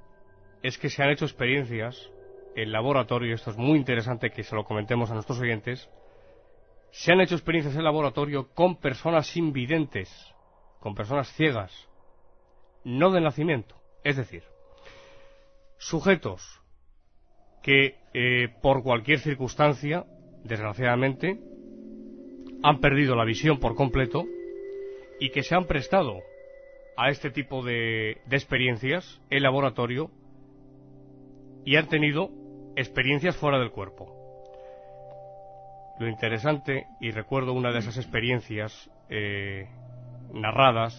[0.64, 2.10] es que se han hecho experiencias
[2.56, 5.90] en laboratorio, esto es muy interesante que se lo comentemos a nuestros oyentes,
[6.92, 10.10] se han hecho experiencias en laboratorio con personas invidentes,
[10.80, 11.88] con personas ciegas,
[12.84, 13.76] no de nacimiento.
[14.04, 14.44] Es decir,
[15.78, 16.62] sujetos
[17.62, 20.06] que eh, por cualquier circunstancia,
[20.44, 21.40] desgraciadamente,
[22.64, 24.26] han perdido la visión por completo
[25.20, 26.20] y que se han prestado
[26.98, 30.12] a este tipo de, de experiencias en laboratorio
[31.70, 32.32] y han tenido
[32.76, 34.12] experiencias fuera del cuerpo.
[36.00, 39.70] Lo interesante, y recuerdo una de esas experiencias eh,
[40.34, 40.96] narradas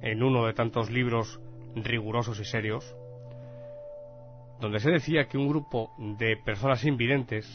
[0.00, 1.40] en uno de tantos libros
[1.76, 2.96] rigurosos y serios,
[4.58, 7.46] donde se decía que un grupo de personas invidentes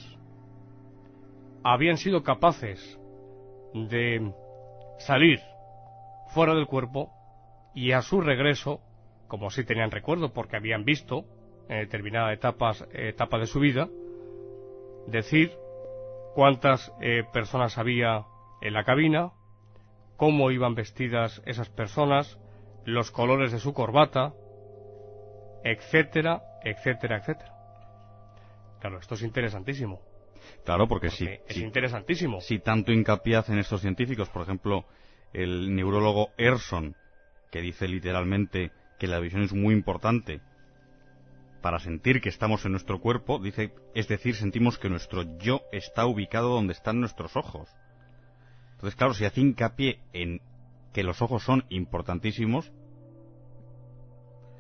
[1.66, 2.98] habían sido capaces
[3.74, 4.32] de
[5.00, 5.42] salir
[6.30, 7.12] fuera del cuerpo
[7.76, 8.80] y a su regreso,
[9.28, 11.26] como si tenían recuerdo porque habían visto
[11.70, 13.90] en determinada etapas, etapa de su vida,
[15.08, 15.52] decir
[16.36, 18.26] cuántas eh, personas había
[18.62, 19.32] en la cabina,
[20.18, 22.40] cómo iban vestidas esas personas,
[22.86, 24.34] los colores de su corbata,
[25.64, 27.54] etcétera, etcétera, etcétera.
[28.80, 30.02] Claro, esto es interesantísimo.
[30.64, 31.28] Claro, porque, sí.
[31.48, 32.42] Es interesantísimo.
[32.42, 34.86] Si tanto hincapié hacen estos científicos, por ejemplo,
[35.34, 36.96] el neurólogo Erson,
[37.52, 40.42] que dice literalmente que la visión es muy importante
[41.68, 46.06] para sentir que estamos en nuestro cuerpo, dice, es decir, sentimos que nuestro yo está
[46.06, 47.68] ubicado donde están nuestros ojos.
[48.76, 50.40] Entonces, claro, si hace hincapié en
[50.94, 52.72] que los ojos son importantísimos,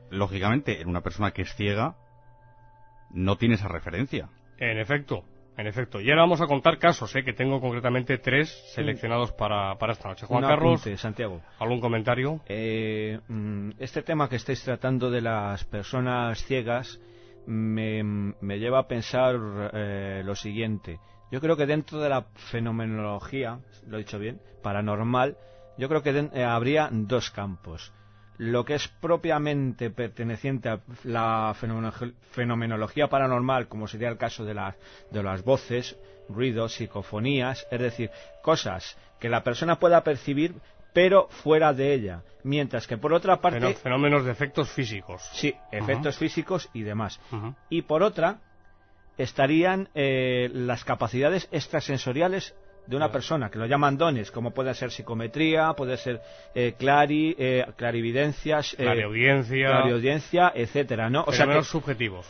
[0.10, 1.96] lógicamente, en una persona que es ciega,
[3.10, 4.28] no tiene esa referencia.
[4.58, 5.24] En efecto,
[5.58, 6.00] en efecto.
[6.00, 7.24] Y ahora vamos a contar casos, ¿eh?
[7.24, 10.28] que tengo concretamente tres seleccionados para, para esta noche.
[10.28, 11.42] Juan Carlos, Santiago.
[11.60, 12.40] ¿algún comentario?
[12.48, 17.02] Eh, mm, este tema que estáis tratando de las personas ciegas
[17.48, 19.36] me, me lleva a pensar
[19.74, 21.00] eh, lo siguiente.
[21.32, 25.38] Yo creo que dentro de la fenomenología, lo he dicho bien, paranormal,
[25.78, 27.94] yo creo que eh, habría dos campos
[28.38, 31.56] lo que es propiamente perteneciente a la
[32.32, 34.76] fenomenología paranormal, como sería el caso de las,
[35.12, 35.98] de las voces,
[36.30, 38.12] ruidos, psicofonías, es decir,
[38.42, 40.56] cosas que la persona pueda percibir
[40.94, 42.24] pero fuera de ella.
[42.44, 43.76] Mientras que por otra parte...
[43.76, 45.22] Fenómenos de efectos físicos.
[45.34, 47.20] Sí, efectos físicos y demás.
[47.70, 48.40] Y por otra
[49.18, 52.56] estarían eh, las capacidades extrasensoriales
[52.88, 56.22] de una persona, que lo llaman dones, como puede ser psicometría, puede ser
[56.56, 61.24] eh, clari, eh, clarividencias, eh, clariaudiencia, clariaudiencia, etcétera, ¿no?
[61.28, 62.26] O sea, que, subjetivos.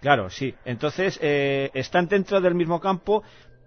[0.00, 0.52] Claro, sí.
[0.64, 3.22] Entonces, eh, están dentro del mismo campo,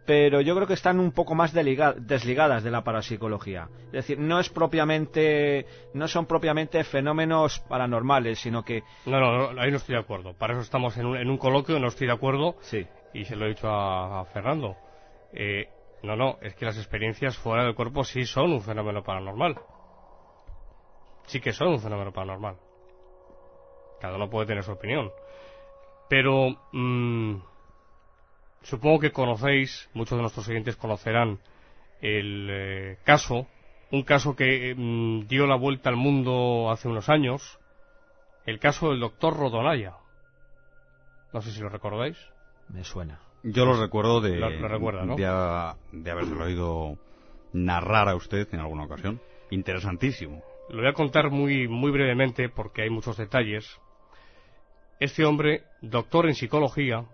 [0.06, 3.70] pero yo creo que están un poco más desligadas de la parapsicología.
[3.88, 8.84] Es decir, no es propiamente, no son propiamente fenómenos paranormales, sino que...
[9.06, 10.34] No, no, ahí no estoy de acuerdo.
[10.34, 12.58] Para eso estamos en un, en un coloquio, no estoy de acuerdo.
[12.60, 12.86] Sí.
[13.14, 14.76] Y se lo he dicho a, a Fernando.
[15.34, 15.70] Eh,
[16.04, 19.60] no, no, es que las experiencias fuera del cuerpo sí son un fenómeno paranormal.
[21.26, 22.58] Sí que son un fenómeno paranormal.
[24.00, 25.12] Cada uno puede tener su opinión.
[26.10, 27.38] Pero mm,
[28.62, 31.39] supongo que conocéis, muchos de nuestros oyentes conocerán
[32.02, 33.48] el eh, caso,
[33.91, 37.60] un caso que mm, dio la vuelta al mundo hace unos años,
[38.46, 39.96] el caso del doctor Rodonaya.
[41.34, 42.18] No sé si lo recordáis.
[42.70, 43.24] Me suena.
[43.48, 45.16] Yo lo recuerdo de, lo, recuerda, ¿no?
[45.16, 46.98] de, de habérselo oído
[47.54, 49.22] narrar a usted en alguna ocasión.
[49.52, 50.41] Interesantísimo.
[50.70, 53.80] Lo voy a contar muy, muy brevemente porque hay muchos detalles.
[55.00, 57.06] Este hombre, doctor en psicología,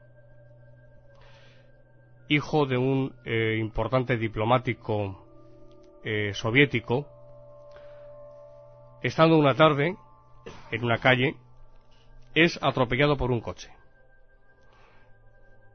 [2.30, 5.26] hijo de un eh, importante diplomático
[6.06, 7.08] eh, soviético,
[9.04, 9.98] estando una tarde
[10.72, 11.36] en una calle,
[12.36, 13.70] es atropellado por un coche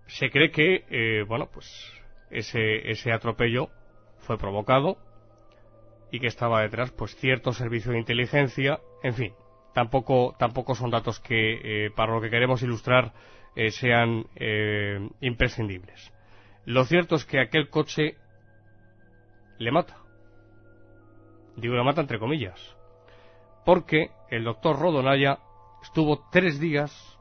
[0.07, 1.67] se cree que, eh, bueno, pues
[2.31, 3.69] ese, ese atropello
[4.19, 4.99] fue provocado
[6.11, 9.35] y que estaba detrás, pues cierto servicio de inteligencia, en fin,
[9.75, 13.13] tampoco, tampoco son datos que, eh, para lo que queremos ilustrar,
[13.57, 14.27] eh, sean
[15.21, 16.13] imprescindibles.
[16.67, 18.17] Lo cierto es que aquel coche
[19.59, 19.97] le mata.
[21.57, 22.77] Digo, le mata entre comillas.
[23.65, 25.39] Porque el doctor Rodonaya
[25.83, 27.16] estuvo tres días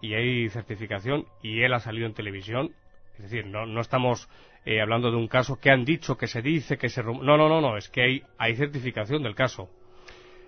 [0.00, 2.74] y hay certificación y él ha salido en televisión.
[3.14, 4.28] Es decir, no, no estamos
[4.64, 7.02] eh, hablando de un caso que han dicho, que se dice, que se...
[7.02, 9.68] No, no, no, no, es que hay, hay certificación del caso.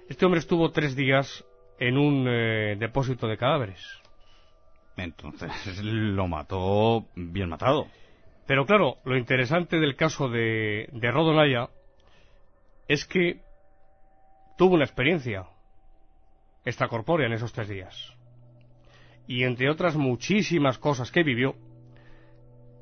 [0.08, 1.44] Este hombre estuvo tres días
[1.78, 3.80] en un eh, depósito de cadáveres.
[4.96, 7.86] Entonces lo mató bien matado.
[8.46, 11.68] Pero claro, lo interesante del caso de, de Rodonaya
[12.88, 13.40] es que
[14.58, 15.46] tuvo una experiencia
[16.64, 18.14] extracorpórea en esos tres días
[19.26, 21.54] y entre otras muchísimas cosas que vivió,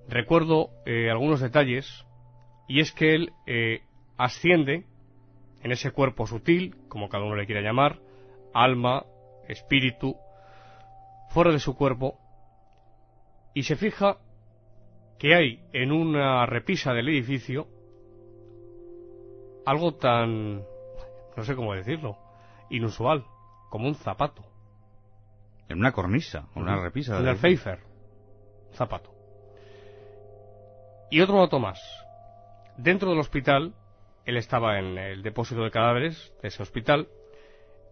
[0.08, 2.06] recuerdo eh, algunos detalles,
[2.68, 3.82] y es que él eh,
[4.16, 4.84] asciende
[5.62, 7.98] en ese cuerpo sutil, como cada uno le quiera llamar,
[8.54, 9.04] alma,
[9.48, 10.16] espíritu,
[11.30, 12.18] fuera de su cuerpo,
[13.54, 14.18] y se fija
[15.18, 17.68] que hay en una repisa del edificio
[19.66, 20.62] algo tan,
[21.36, 22.16] no sé cómo decirlo,
[22.70, 23.24] inusual,
[23.68, 24.49] como un zapato.
[25.70, 27.20] En una cornisa, una repisa.
[27.20, 27.78] En el Pfeiffer.
[28.72, 29.14] Zapato.
[31.12, 31.80] Y otro dato más.
[32.76, 33.72] Dentro del hospital,
[34.24, 37.06] él estaba en el depósito de cadáveres de ese hospital.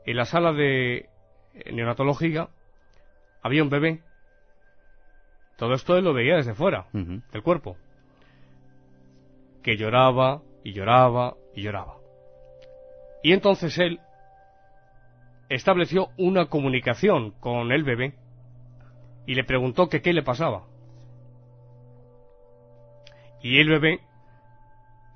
[0.04, 1.08] En la sala de
[1.72, 2.48] neonatología
[3.42, 4.02] había un bebé.
[5.56, 7.76] Todo esto él lo veía desde fuera del cuerpo.
[9.62, 11.94] Que lloraba y lloraba y lloraba.
[13.22, 14.00] Y entonces él
[15.48, 18.14] estableció una comunicación con el bebé
[19.26, 20.66] y le preguntó que qué le pasaba.
[23.42, 24.00] Y el bebé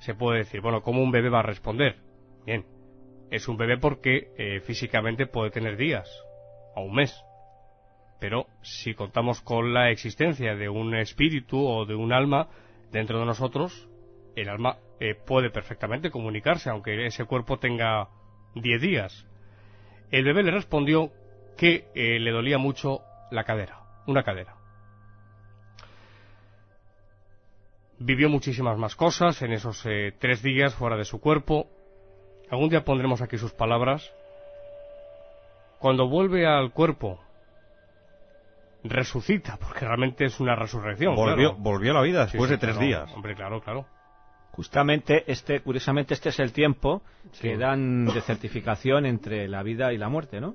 [0.01, 1.97] se puede decir, bueno, ¿cómo un bebé va a responder?
[2.45, 2.65] Bien,
[3.31, 6.09] es un bebé porque eh, físicamente puede tener días
[6.75, 7.25] o un mes.
[8.21, 12.49] Pero si contamos con la existencia de un espíritu o de un alma
[12.93, 13.89] dentro de nosotros,
[14.37, 18.09] el alma eh, puede perfectamente comunicarse, aunque ese cuerpo tenga
[18.55, 19.27] 10 días.
[20.13, 21.11] El bebé le respondió
[21.57, 23.01] que eh, le dolía mucho
[23.31, 24.55] la cadera, una cadera.
[27.99, 31.67] Vivió muchísimas más cosas en esos eh, tres días fuera de su cuerpo.
[32.51, 34.13] Algún día pondremos aquí sus palabras.
[35.79, 37.19] Cuando vuelve al cuerpo,
[38.85, 41.15] resucita, porque realmente es una resurrección.
[41.15, 43.11] Volvió, volvió a la vida después de tres días.
[43.15, 43.87] Hombre, claro, claro.
[44.53, 47.03] Justamente, este, curiosamente, este es el tiempo
[47.41, 50.55] que dan de certificación entre la vida y la muerte, ¿no?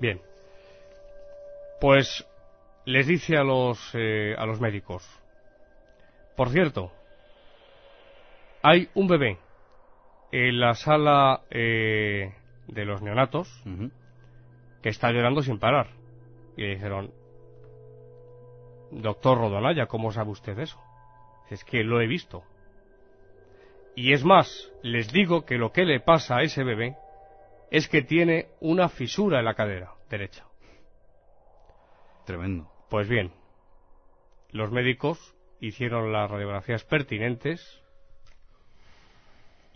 [0.00, 0.20] Bien.
[1.80, 2.26] Pues
[2.86, 5.06] les dice a los, eh, a los médicos,
[6.36, 6.90] por cierto,
[8.62, 9.38] hay un bebé
[10.32, 12.32] en la sala eh,
[12.66, 13.48] de los neonatos
[14.82, 15.88] que está llorando sin parar.
[16.56, 17.12] Y le dijeron,
[18.90, 20.80] doctor Rodonaya, ¿cómo sabe usted eso?
[21.50, 22.42] Es que lo he visto.
[23.98, 26.94] Y es más, les digo que lo que le pasa a ese bebé
[27.72, 30.46] es que tiene una fisura en la cadera derecha.
[32.24, 32.70] Tremendo.
[32.90, 33.32] Pues bien,
[34.52, 37.82] los médicos hicieron las radiografías pertinentes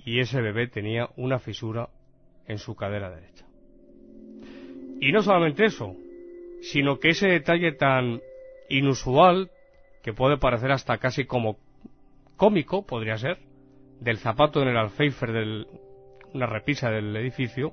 [0.05, 1.89] y ese bebé tenía una fisura
[2.47, 3.45] en su cadera derecha.
[5.01, 5.97] Y no solamente eso,
[6.61, 8.21] sino que ese detalle tan
[8.69, 9.51] inusual,
[10.05, 11.59] que puede parecer hasta casi como
[12.37, 13.51] cómico, podría ser,
[14.03, 15.67] del zapato en el alféifer de
[16.35, 17.73] una repisa del edificio,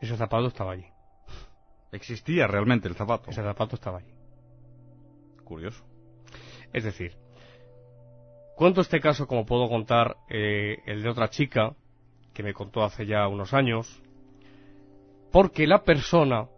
[0.00, 0.86] ese zapato estaba allí.
[1.90, 3.30] Existía realmente el zapato.
[3.30, 4.14] Ese zapato estaba allí.
[5.42, 5.84] Curioso.
[6.72, 7.16] Es decir,
[8.54, 11.74] cuento este caso como puedo contar eh, el de otra chica
[12.32, 14.00] que me contó hace ya unos años,
[15.32, 16.48] porque la persona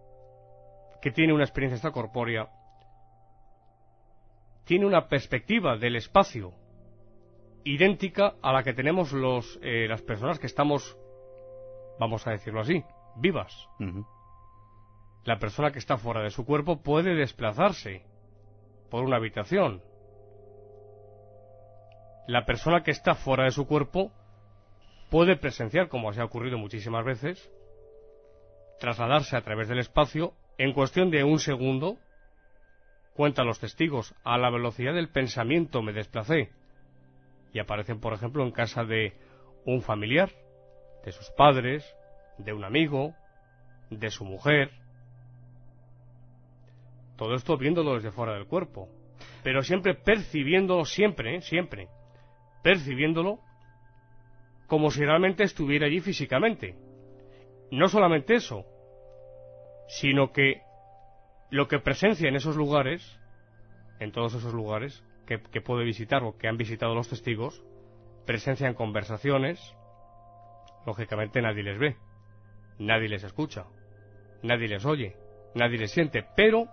[1.01, 2.51] que tiene una experiencia extracorpórea
[4.65, 6.53] tiene una perspectiva del espacio
[7.65, 10.97] idéntica a la que tenemos los, eh, las personas que estamos,
[11.99, 12.83] vamos a decirlo así,
[13.17, 13.69] vivas.
[15.25, 18.05] La persona que está fuera de su cuerpo puede desplazarse
[18.91, 19.83] por una habitación,
[22.27, 24.13] la persona que está fuera de su cuerpo
[25.11, 27.51] puede presenciar, como se ha ocurrido muchísimas veces,
[28.79, 30.33] trasladarse a través del espacio.
[30.57, 31.99] En cuestión de un segundo,
[33.15, 36.51] cuentan los testigos, a la velocidad del pensamiento me desplacé,
[37.53, 39.13] y aparecen, por ejemplo, en casa de
[39.67, 40.31] un familiar,
[41.05, 41.85] de sus padres,
[42.39, 43.15] de un amigo,
[43.91, 44.71] de su mujer.
[47.17, 48.89] Todo esto viéndolo desde fuera del cuerpo,
[49.43, 51.43] pero siempre percibiéndolo, siempre, ¿eh?
[51.43, 51.89] siempre,
[52.63, 53.39] percibiéndolo
[54.67, 56.75] como si realmente estuviera allí físicamente.
[57.71, 58.65] No solamente eso,
[59.89, 60.63] sino que
[61.51, 63.21] lo que presencia en esos lugares,
[64.01, 65.05] en todos esos lugares
[65.41, 67.63] que, puede visitar o que han visitado los testigos,
[68.27, 69.59] presencian conversaciones,
[70.87, 71.97] lógicamente nadie les ve,
[72.79, 73.67] nadie les escucha,
[74.43, 75.17] nadie les oye,
[75.55, 76.67] nadie les siente, pero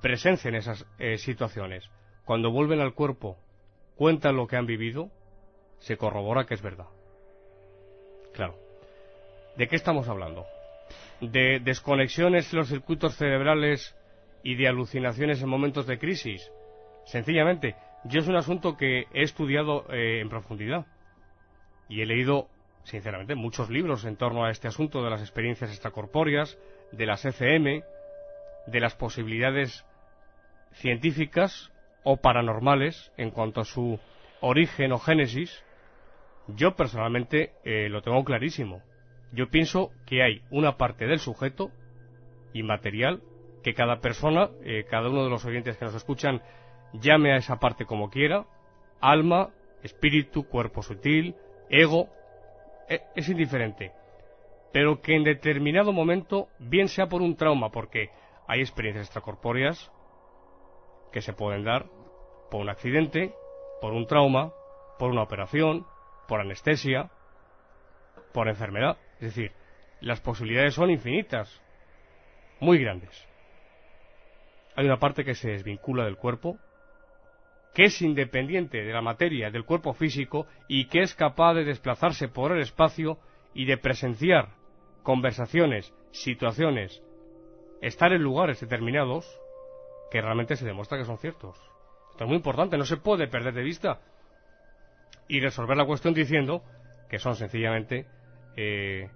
[0.00, 1.88] presencian esas eh, situaciones.
[2.24, 3.38] Cuando vuelven al cuerpo
[3.96, 5.10] cuentan lo que han vivido,
[5.78, 6.88] se corrobora que es verdad.
[8.32, 8.58] Claro.
[9.56, 10.44] ¿De qué estamos hablando?
[11.20, 13.94] ¿De desconexiones en los circuitos cerebrales
[14.42, 16.50] y de alucinaciones en momentos de crisis?
[17.04, 20.86] Sencillamente, yo es un asunto que he estudiado eh, en profundidad
[21.88, 22.48] y he leído,
[22.84, 26.58] sinceramente, muchos libros en torno a este asunto de las experiencias extracorpóreas,
[26.92, 27.82] de las ECM,
[28.66, 29.84] de las posibilidades
[30.72, 33.98] científicas o paranormales en cuanto a su
[34.40, 35.64] origen o génesis,
[36.48, 38.82] yo personalmente eh, lo tengo clarísimo.
[39.32, 41.70] Yo pienso que hay una parte del sujeto
[42.52, 43.22] inmaterial
[43.62, 46.42] que cada persona, eh, cada uno de los oyentes que nos escuchan,
[46.94, 48.46] llame a esa parte como quiera,
[49.00, 49.50] alma,
[49.82, 51.34] espíritu, cuerpo sutil,
[51.68, 52.08] ego,
[52.88, 53.92] e, es indiferente.
[54.72, 58.10] Pero que en determinado momento, bien sea por un trauma, porque
[58.46, 59.90] hay experiencias extracorpóreas
[61.12, 61.86] que se pueden dar
[62.50, 63.34] por un accidente,
[63.80, 64.52] por un trauma,
[64.98, 65.86] por una operación,
[66.26, 67.10] por anestesia,
[68.32, 68.96] por enfermedad.
[69.14, 69.52] Es decir,
[70.00, 71.62] las posibilidades son infinitas,
[72.60, 73.28] muy grandes.
[74.76, 76.58] Hay una parte que se desvincula del cuerpo,
[77.74, 82.28] que es independiente de la materia, del cuerpo físico, y que es capaz de desplazarse
[82.28, 83.18] por el espacio
[83.52, 84.50] y de presenciar
[85.02, 87.02] conversaciones, situaciones,
[87.82, 89.26] estar en lugares determinados,
[90.10, 91.56] que realmente se demuestra que son ciertos.
[92.12, 94.00] Esto es muy importante, no se puede perder de vista
[95.26, 96.62] y resolver la cuestión diciendo
[97.08, 98.06] que son sencillamente
[98.56, 99.10] eh,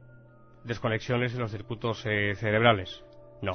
[0.65, 3.05] desconexiones en los circuitos eh, cerebrales.
[3.41, 3.53] No.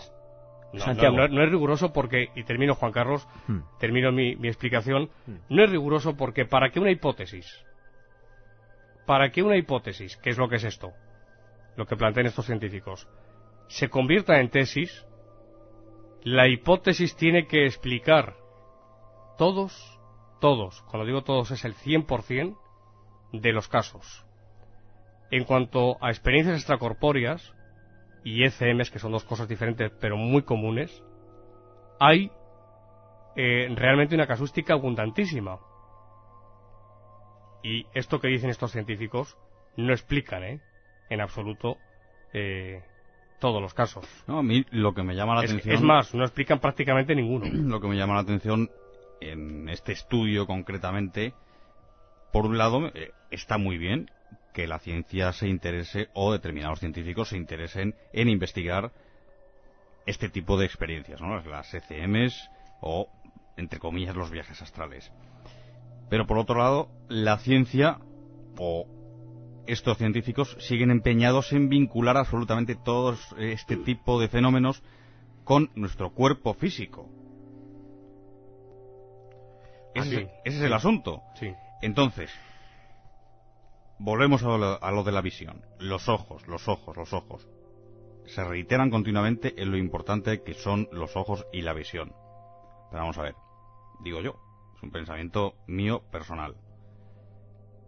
[0.73, 3.59] No, no, es riguroso porque, y termino Juan Carlos, hmm.
[3.79, 5.35] termino mi, explicación, hmm.
[5.49, 7.45] no es riguroso porque para que una hipótesis,
[9.05, 10.91] para que una hipótesis, que es lo que es esto,
[11.75, 13.07] lo que plantean estos científicos,
[13.67, 15.05] se convierta en tesis,
[16.23, 18.35] la hipótesis tiene que explicar
[19.37, 19.99] todos,
[20.39, 22.57] todos, cuando digo todos es el 100%
[23.33, 24.25] de los casos.
[25.29, 27.53] En cuanto a experiencias extracorpóreas
[28.23, 31.03] y ECMs, que son dos cosas diferentes pero muy comunes,
[31.99, 32.31] hay
[33.35, 35.59] eh, realmente una casuística abundantísima.
[37.63, 39.37] Y esto que dicen estos científicos
[39.77, 40.61] no explican, ¿eh?
[41.09, 41.77] En absoluto
[42.33, 42.81] eh,
[43.39, 44.05] todos los casos.
[44.27, 45.75] No, a mí lo que me llama la atención...
[45.75, 47.45] Es más, no explican prácticamente ninguno.
[47.69, 48.69] Lo que me llama la atención
[49.21, 51.33] en este estudio concretamente,
[52.33, 52.91] por un lado,
[53.31, 54.09] está muy bien
[54.53, 58.91] que la ciencia se interese o determinados científicos se interesen en investigar
[60.05, 61.41] este tipo de experiencias, ¿no?
[61.41, 62.49] las ECMs
[62.81, 63.09] o,
[63.57, 65.11] entre comillas, los viajes astrales.
[66.09, 67.99] Pero por otro lado, la ciencia
[68.57, 68.87] o
[69.65, 74.83] estos científicos siguen empeñados en vincular absolutamente todo este tipo de fenómenos
[75.43, 77.09] con nuestro cuerpo físico.
[79.95, 81.21] Ese, es el asunto.
[81.81, 82.31] Entonces,
[83.99, 85.65] volvemos a lo, de la visión.
[85.79, 87.47] Los ojos, los ojos, los ojos.
[88.25, 92.13] Se reiteran continuamente en lo importante que son los ojos y la visión.
[92.89, 93.35] Pero vamos a ver,
[94.03, 94.35] digo yo,
[94.75, 96.55] es un pensamiento mío personal.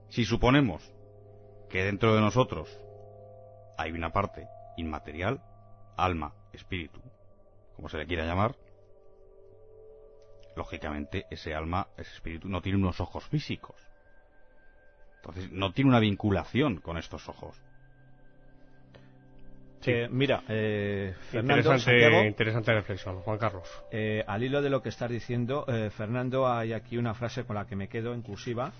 [0.10, 0.94] Si suponemos
[1.70, 2.70] que dentro de nosotros
[3.78, 4.48] hay una parte
[4.78, 5.42] inmaterial,
[5.98, 7.02] alma, espíritu,
[7.76, 8.56] como se le quiera llamar,
[10.56, 13.76] lógicamente ese alma, ese espíritu no tiene unos ojos físicos.
[15.28, 17.60] Entonces no tiene una vinculación con estos ojos.
[20.12, 23.68] mira, eh, Fernando, interesante, interesante, reflexión, Juan Carlos.
[23.92, 27.56] Eh, al hilo de lo que estás diciendo, eh, Fernando, hay aquí una frase con
[27.56, 28.72] la que me quedo inclusiva.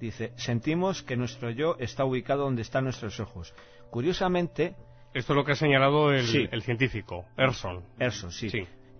[0.00, 3.52] Dice, sentimos que nuestro yo está ubicado donde están nuestros ojos.
[3.90, 4.76] Curiosamente...
[5.14, 7.82] Esto es lo que ha señalado el, científico, Erson.
[7.98, 8.48] Erson, sí.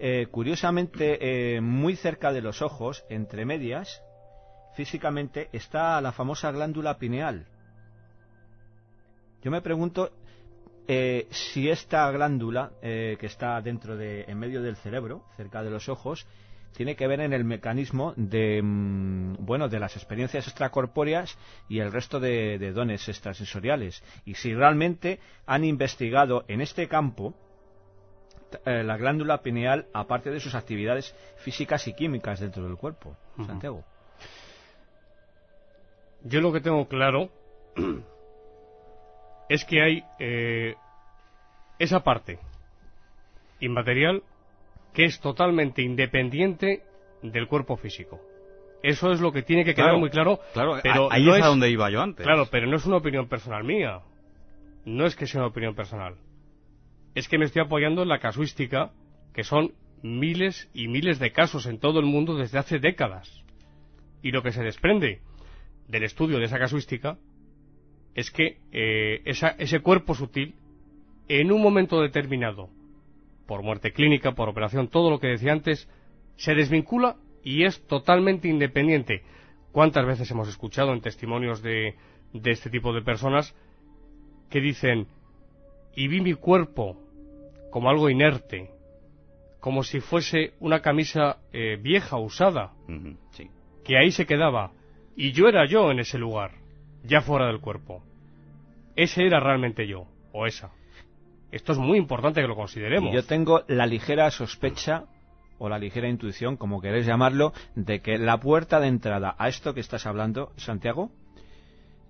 [0.00, 4.02] Eh, curiosamente, eh, muy cerca de los ojos, entre medias,
[4.74, 7.46] físicamente, está la famosa glándula pineal.
[9.42, 10.10] Yo me pregunto
[10.86, 15.88] eh, si esta glándula que está dentro de, en medio del cerebro, cerca de los
[15.88, 16.26] ojos,
[16.76, 21.36] tiene que ver en el mecanismo de mm, bueno de las experiencias extracorpóreas
[21.68, 27.34] y el resto de, de dones extrasensoriales y si realmente han investigado en este campo
[28.64, 33.16] eh, la glándula pineal aparte de sus actividades físicas y químicas dentro del cuerpo.
[33.46, 33.84] Santiago.
[36.24, 37.30] Yo lo que tengo claro
[39.48, 40.74] es que hay eh,
[41.78, 42.38] esa parte
[43.60, 44.22] inmaterial
[44.92, 46.82] que es totalmente independiente
[47.22, 48.20] del cuerpo físico.
[48.82, 50.38] Eso es lo que tiene que quedar muy claro.
[50.52, 52.24] Claro, pero ahí es a donde iba yo antes.
[52.24, 54.00] Claro, pero no es una opinión personal mía.
[54.84, 56.16] No es que sea una opinión personal
[57.18, 58.92] es que me estoy apoyando en la casuística,
[59.34, 63.44] que son miles y miles de casos en todo el mundo desde hace décadas.
[64.22, 65.20] Y lo que se desprende
[65.88, 67.18] del estudio de esa casuística
[68.14, 70.54] es que eh, ese cuerpo sutil,
[71.28, 72.68] en un momento determinado,
[73.46, 75.88] por muerte clínica, por operación, todo lo que decía antes,
[76.36, 79.22] se desvincula y es totalmente independiente.
[79.72, 81.94] ¿Cuántas veces hemos escuchado en testimonios de,
[82.32, 83.54] de este tipo de personas
[84.50, 85.06] que dicen,
[85.94, 86.96] y vi mi cuerpo
[87.70, 88.70] como algo inerte,
[89.60, 92.72] como si fuese una camisa eh, vieja, usada,
[93.84, 94.72] que ahí se quedaba,
[95.18, 96.52] y yo era yo en ese lugar,
[97.02, 98.04] ya fuera del cuerpo.
[98.94, 100.70] Ese era realmente yo, o esa.
[101.50, 103.12] Esto es muy importante que lo consideremos.
[103.12, 105.06] Yo tengo la ligera sospecha
[105.58, 109.74] o la ligera intuición, como queréis llamarlo, de que la puerta de entrada a esto
[109.74, 111.10] que estás hablando, Santiago,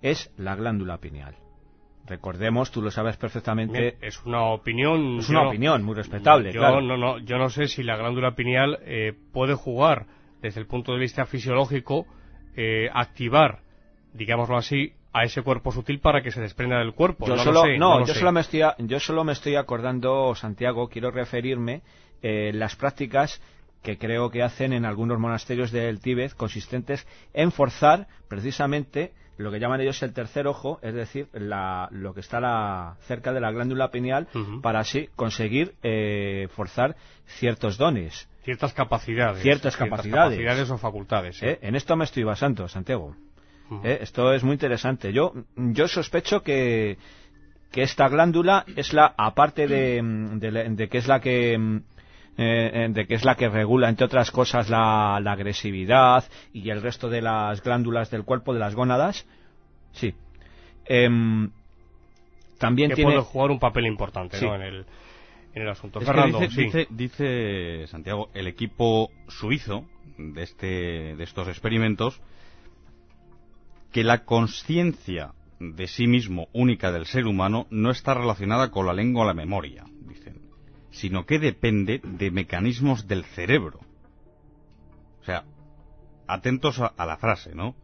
[0.02, 1.34] es la glándula pineal.
[2.04, 3.96] Recordemos, tú lo sabes perfectamente.
[4.02, 5.18] es una opinión.
[5.18, 6.52] Es una opinión muy respetable.
[6.52, 10.06] Yo no, no, yo no sé si la glándula pineal eh, puede jugar
[10.42, 12.06] desde el punto de vista fisiológico,
[12.61, 13.61] eh, activar,
[14.14, 17.24] digámoslo así, a ese cuerpo sutil para que se desprenda del cuerpo.
[17.24, 20.88] Yo no solo, sé, no, yo solo me estoy, yo solo me estoy acordando, Santiago,
[20.88, 21.82] quiero referirme
[22.20, 23.40] eh, las prácticas
[23.80, 29.61] que creo que hacen en algunos monasterios del Tíbet consistentes en forzar precisamente lo que
[29.61, 34.26] llaman ellos el tercer ojo, es decir, lo que está cerca de la glándula pineal,
[34.62, 38.28] para así conseguir eh, forzar ciertos dones.
[38.49, 39.42] Ciertas capacidades.
[39.42, 40.70] Ciertas, capacidades.
[40.70, 41.42] o facultades.
[41.42, 43.14] Eh, en esto me estoy basando, Santiago.
[43.84, 45.12] Eh, esto es muy interesante.
[45.12, 46.96] Yo, yo sospecho que
[47.70, 51.82] que esta glándula es la, aparte de, de, que es la que
[52.38, 56.24] eh, de que es la que regula, entre otras cosas, la, agresividad
[56.55, 59.26] y el resto de las glándulas del cuerpo, de las gónadas.
[59.92, 60.14] Sí.
[60.86, 61.51] Em,
[62.59, 64.86] también que puede jugar un papel importante en, el,
[65.55, 66.01] en el asunto.
[66.01, 69.86] Fernando, dice, dice, Santiago, el equipo suizo
[70.16, 72.20] de, este, de estos experimentos
[73.92, 78.92] que la conciencia de sí mismo única del ser humano no está relacionada con la
[78.92, 80.42] lengua o la memoria, dicen,
[80.90, 83.80] sino que depende de mecanismos del cerebro.
[85.20, 85.44] O sea,
[86.26, 87.74] atentos a la frase, ¿no?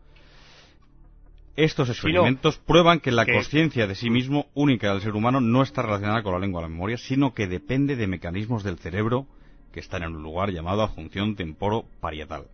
[1.57, 5.83] Estos experimentos prueban que la conciencia de sí mismo única del ser humano no está
[5.83, 9.27] relacionada con la lengua o la memoria, sino que depende de mecanismos del cerebro
[9.73, 12.47] que están en un lugar llamado función temporo-parietal.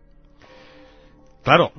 [1.43, 1.71] Claro,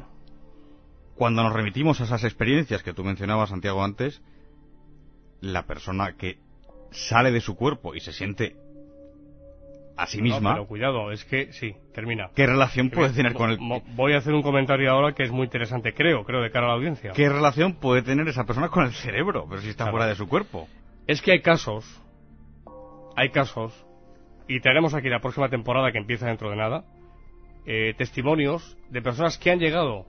[1.14, 4.20] cuando nos remitimos a esas experiencias que tú mencionabas, Santiago, antes,
[5.41, 6.39] la persona que
[6.91, 8.57] sale de su cuerpo y se siente
[9.97, 10.55] a sí misma.
[10.55, 12.30] pero cuidado, es que sí, termina.
[12.34, 13.59] ¿Qué relación puede tener con el.?
[13.95, 16.68] Voy a hacer un comentario ahora que es muy interesante, creo, creo, de cara a
[16.70, 17.12] la audiencia.
[17.12, 19.47] ¿Qué relación puede tener esa persona con el cerebro?
[19.49, 20.68] Pero si está fuera de su cuerpo.
[21.07, 22.01] Es que hay casos.
[23.16, 23.86] Hay casos.
[24.49, 26.84] Y traeremos aquí la próxima temporada que empieza dentro de nada.
[27.64, 30.07] Eh, testimonios de personas que han llegado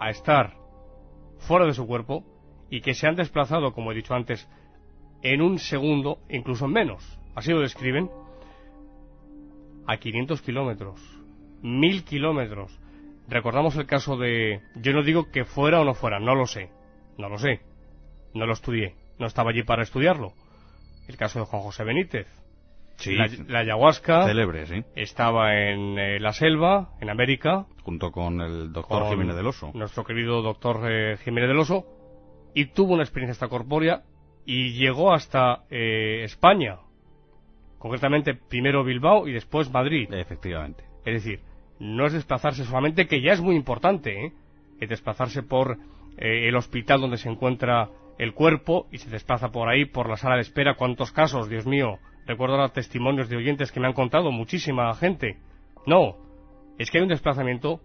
[0.00, 0.54] a estar
[1.38, 2.24] fuera de su cuerpo
[2.70, 4.48] y que se han desplazado, como he dicho antes,
[5.22, 7.18] en un segundo, incluso en menos.
[7.34, 8.10] Así lo describen
[9.86, 11.00] a 500 kilómetros,
[11.62, 12.78] 1000 kilómetros.
[13.28, 14.60] Recordamos el caso de...
[14.76, 16.70] Yo no digo que fuera o no fuera, no lo sé,
[17.16, 17.60] no lo sé,
[18.34, 20.32] no lo estudié, no estaba allí para estudiarlo.
[21.08, 22.26] El caso de Juan José Benítez.
[22.96, 24.84] Sí, la, ayahuasca célebre, sí.
[24.94, 27.66] estaba en eh, la selva, en América.
[27.82, 29.70] Junto con el doctor Jiménez del Oso.
[29.72, 31.86] Nuestro querido doctor eh, Jiménez del Oso.
[32.54, 34.02] Y tuvo una experiencia extracorpórea
[34.44, 36.80] y llegó hasta eh, España,
[37.80, 40.12] concretamente primero Bilbao y después Madrid.
[40.12, 40.84] Efectivamente.
[41.04, 41.40] Es decir,
[41.80, 44.32] no es desplazarse solamente, que ya es muy importante, ¿eh?
[44.78, 45.78] es desplazarse por
[46.18, 50.18] eh, el hospital donde se encuentra el cuerpo y se desplaza por ahí, por la
[50.18, 50.74] sala de espera.
[50.74, 51.98] ¿Cuántos casos, Dios mío?
[52.26, 55.38] Recuerdo los testimonios de oyentes que me han contado, muchísima gente.
[55.86, 56.16] No,
[56.78, 57.80] es que hay un desplazamiento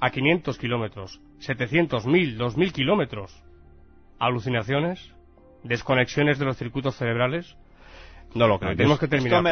[0.00, 3.44] a 500 kilómetros, 700, 1000, 2000 kilómetros.
[4.18, 5.14] Alucinaciones,
[5.62, 7.56] desconexiones de los circuitos cerebrales,
[8.34, 8.76] no lo creo.
[8.76, 9.42] Tenemos que terminar.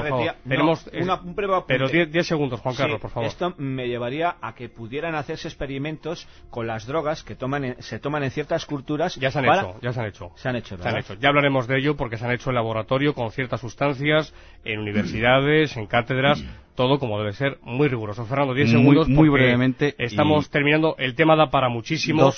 [0.45, 0.87] Tenemos
[1.24, 3.29] un prueba Pero 10 segundos, Juan Carlos, por favor.
[3.29, 8.24] Esto me llevaría a que pudieran hacerse experimentos con las drogas que toman se toman
[8.24, 9.16] en ciertas culturas.
[9.16, 10.31] Ya se han hecho, ya se han hecho.
[10.37, 11.14] Se han hecho, se han hecho.
[11.14, 15.77] Ya hablaremos de ello porque se han hecho en laboratorio con ciertas sustancias, en universidades,
[15.77, 16.43] en cátedras,
[16.74, 18.24] todo como debe ser muy riguroso.
[18.27, 19.09] Fernando, 10 segundos.
[19.09, 19.95] Muy brevemente.
[19.99, 20.95] Estamos terminando.
[20.99, 22.33] El tema da para muchísimo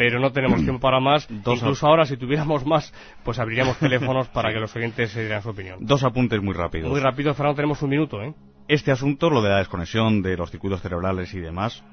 [0.00, 1.28] pero no tenemos tiempo para más.
[1.30, 2.90] Incluso ahora, si tuviéramos más,
[3.22, 5.76] pues abriríamos teléfonos para que los oyentes se dieran su opinión.
[5.84, 6.90] Dos apuntes muy rápidos.
[6.90, 8.32] Muy rápido, Fernando, tenemos un minuto, ¿eh?
[8.66, 11.84] Este asunto, lo de la desconexión de los circuitos cerebrales y demás,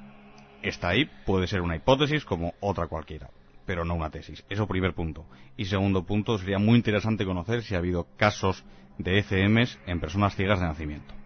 [0.62, 3.28] está ahí, puede ser una hipótesis como otra cualquiera,
[3.66, 4.42] pero no una tesis.
[4.48, 5.26] Eso primer punto.
[5.58, 8.64] Y segundo punto, sería muy interesante conocer si ha habido casos
[8.96, 11.17] de ECMs en personas ciegas de nacimiento.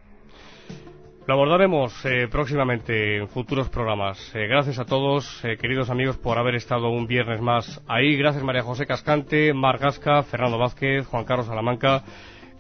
[1.25, 4.19] Lo abordaremos eh, próximamente en futuros programas.
[4.35, 8.17] Eh, gracias a todos, eh, queridos amigos, por haber estado un viernes más ahí.
[8.17, 12.03] Gracias María José Cascante, Mar Gasca, Fernando Vázquez, Juan Carlos Salamanca.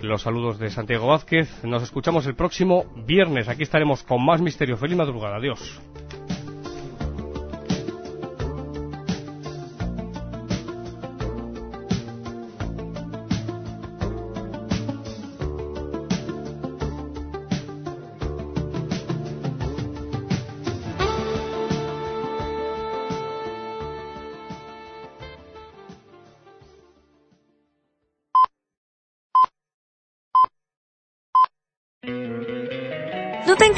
[0.01, 1.65] Los saludos de Santiago Vázquez.
[1.65, 3.49] Nos escuchamos el próximo viernes.
[3.49, 4.77] Aquí estaremos con más misterio.
[4.77, 5.37] Feliz madrugada.
[5.37, 5.81] Adiós.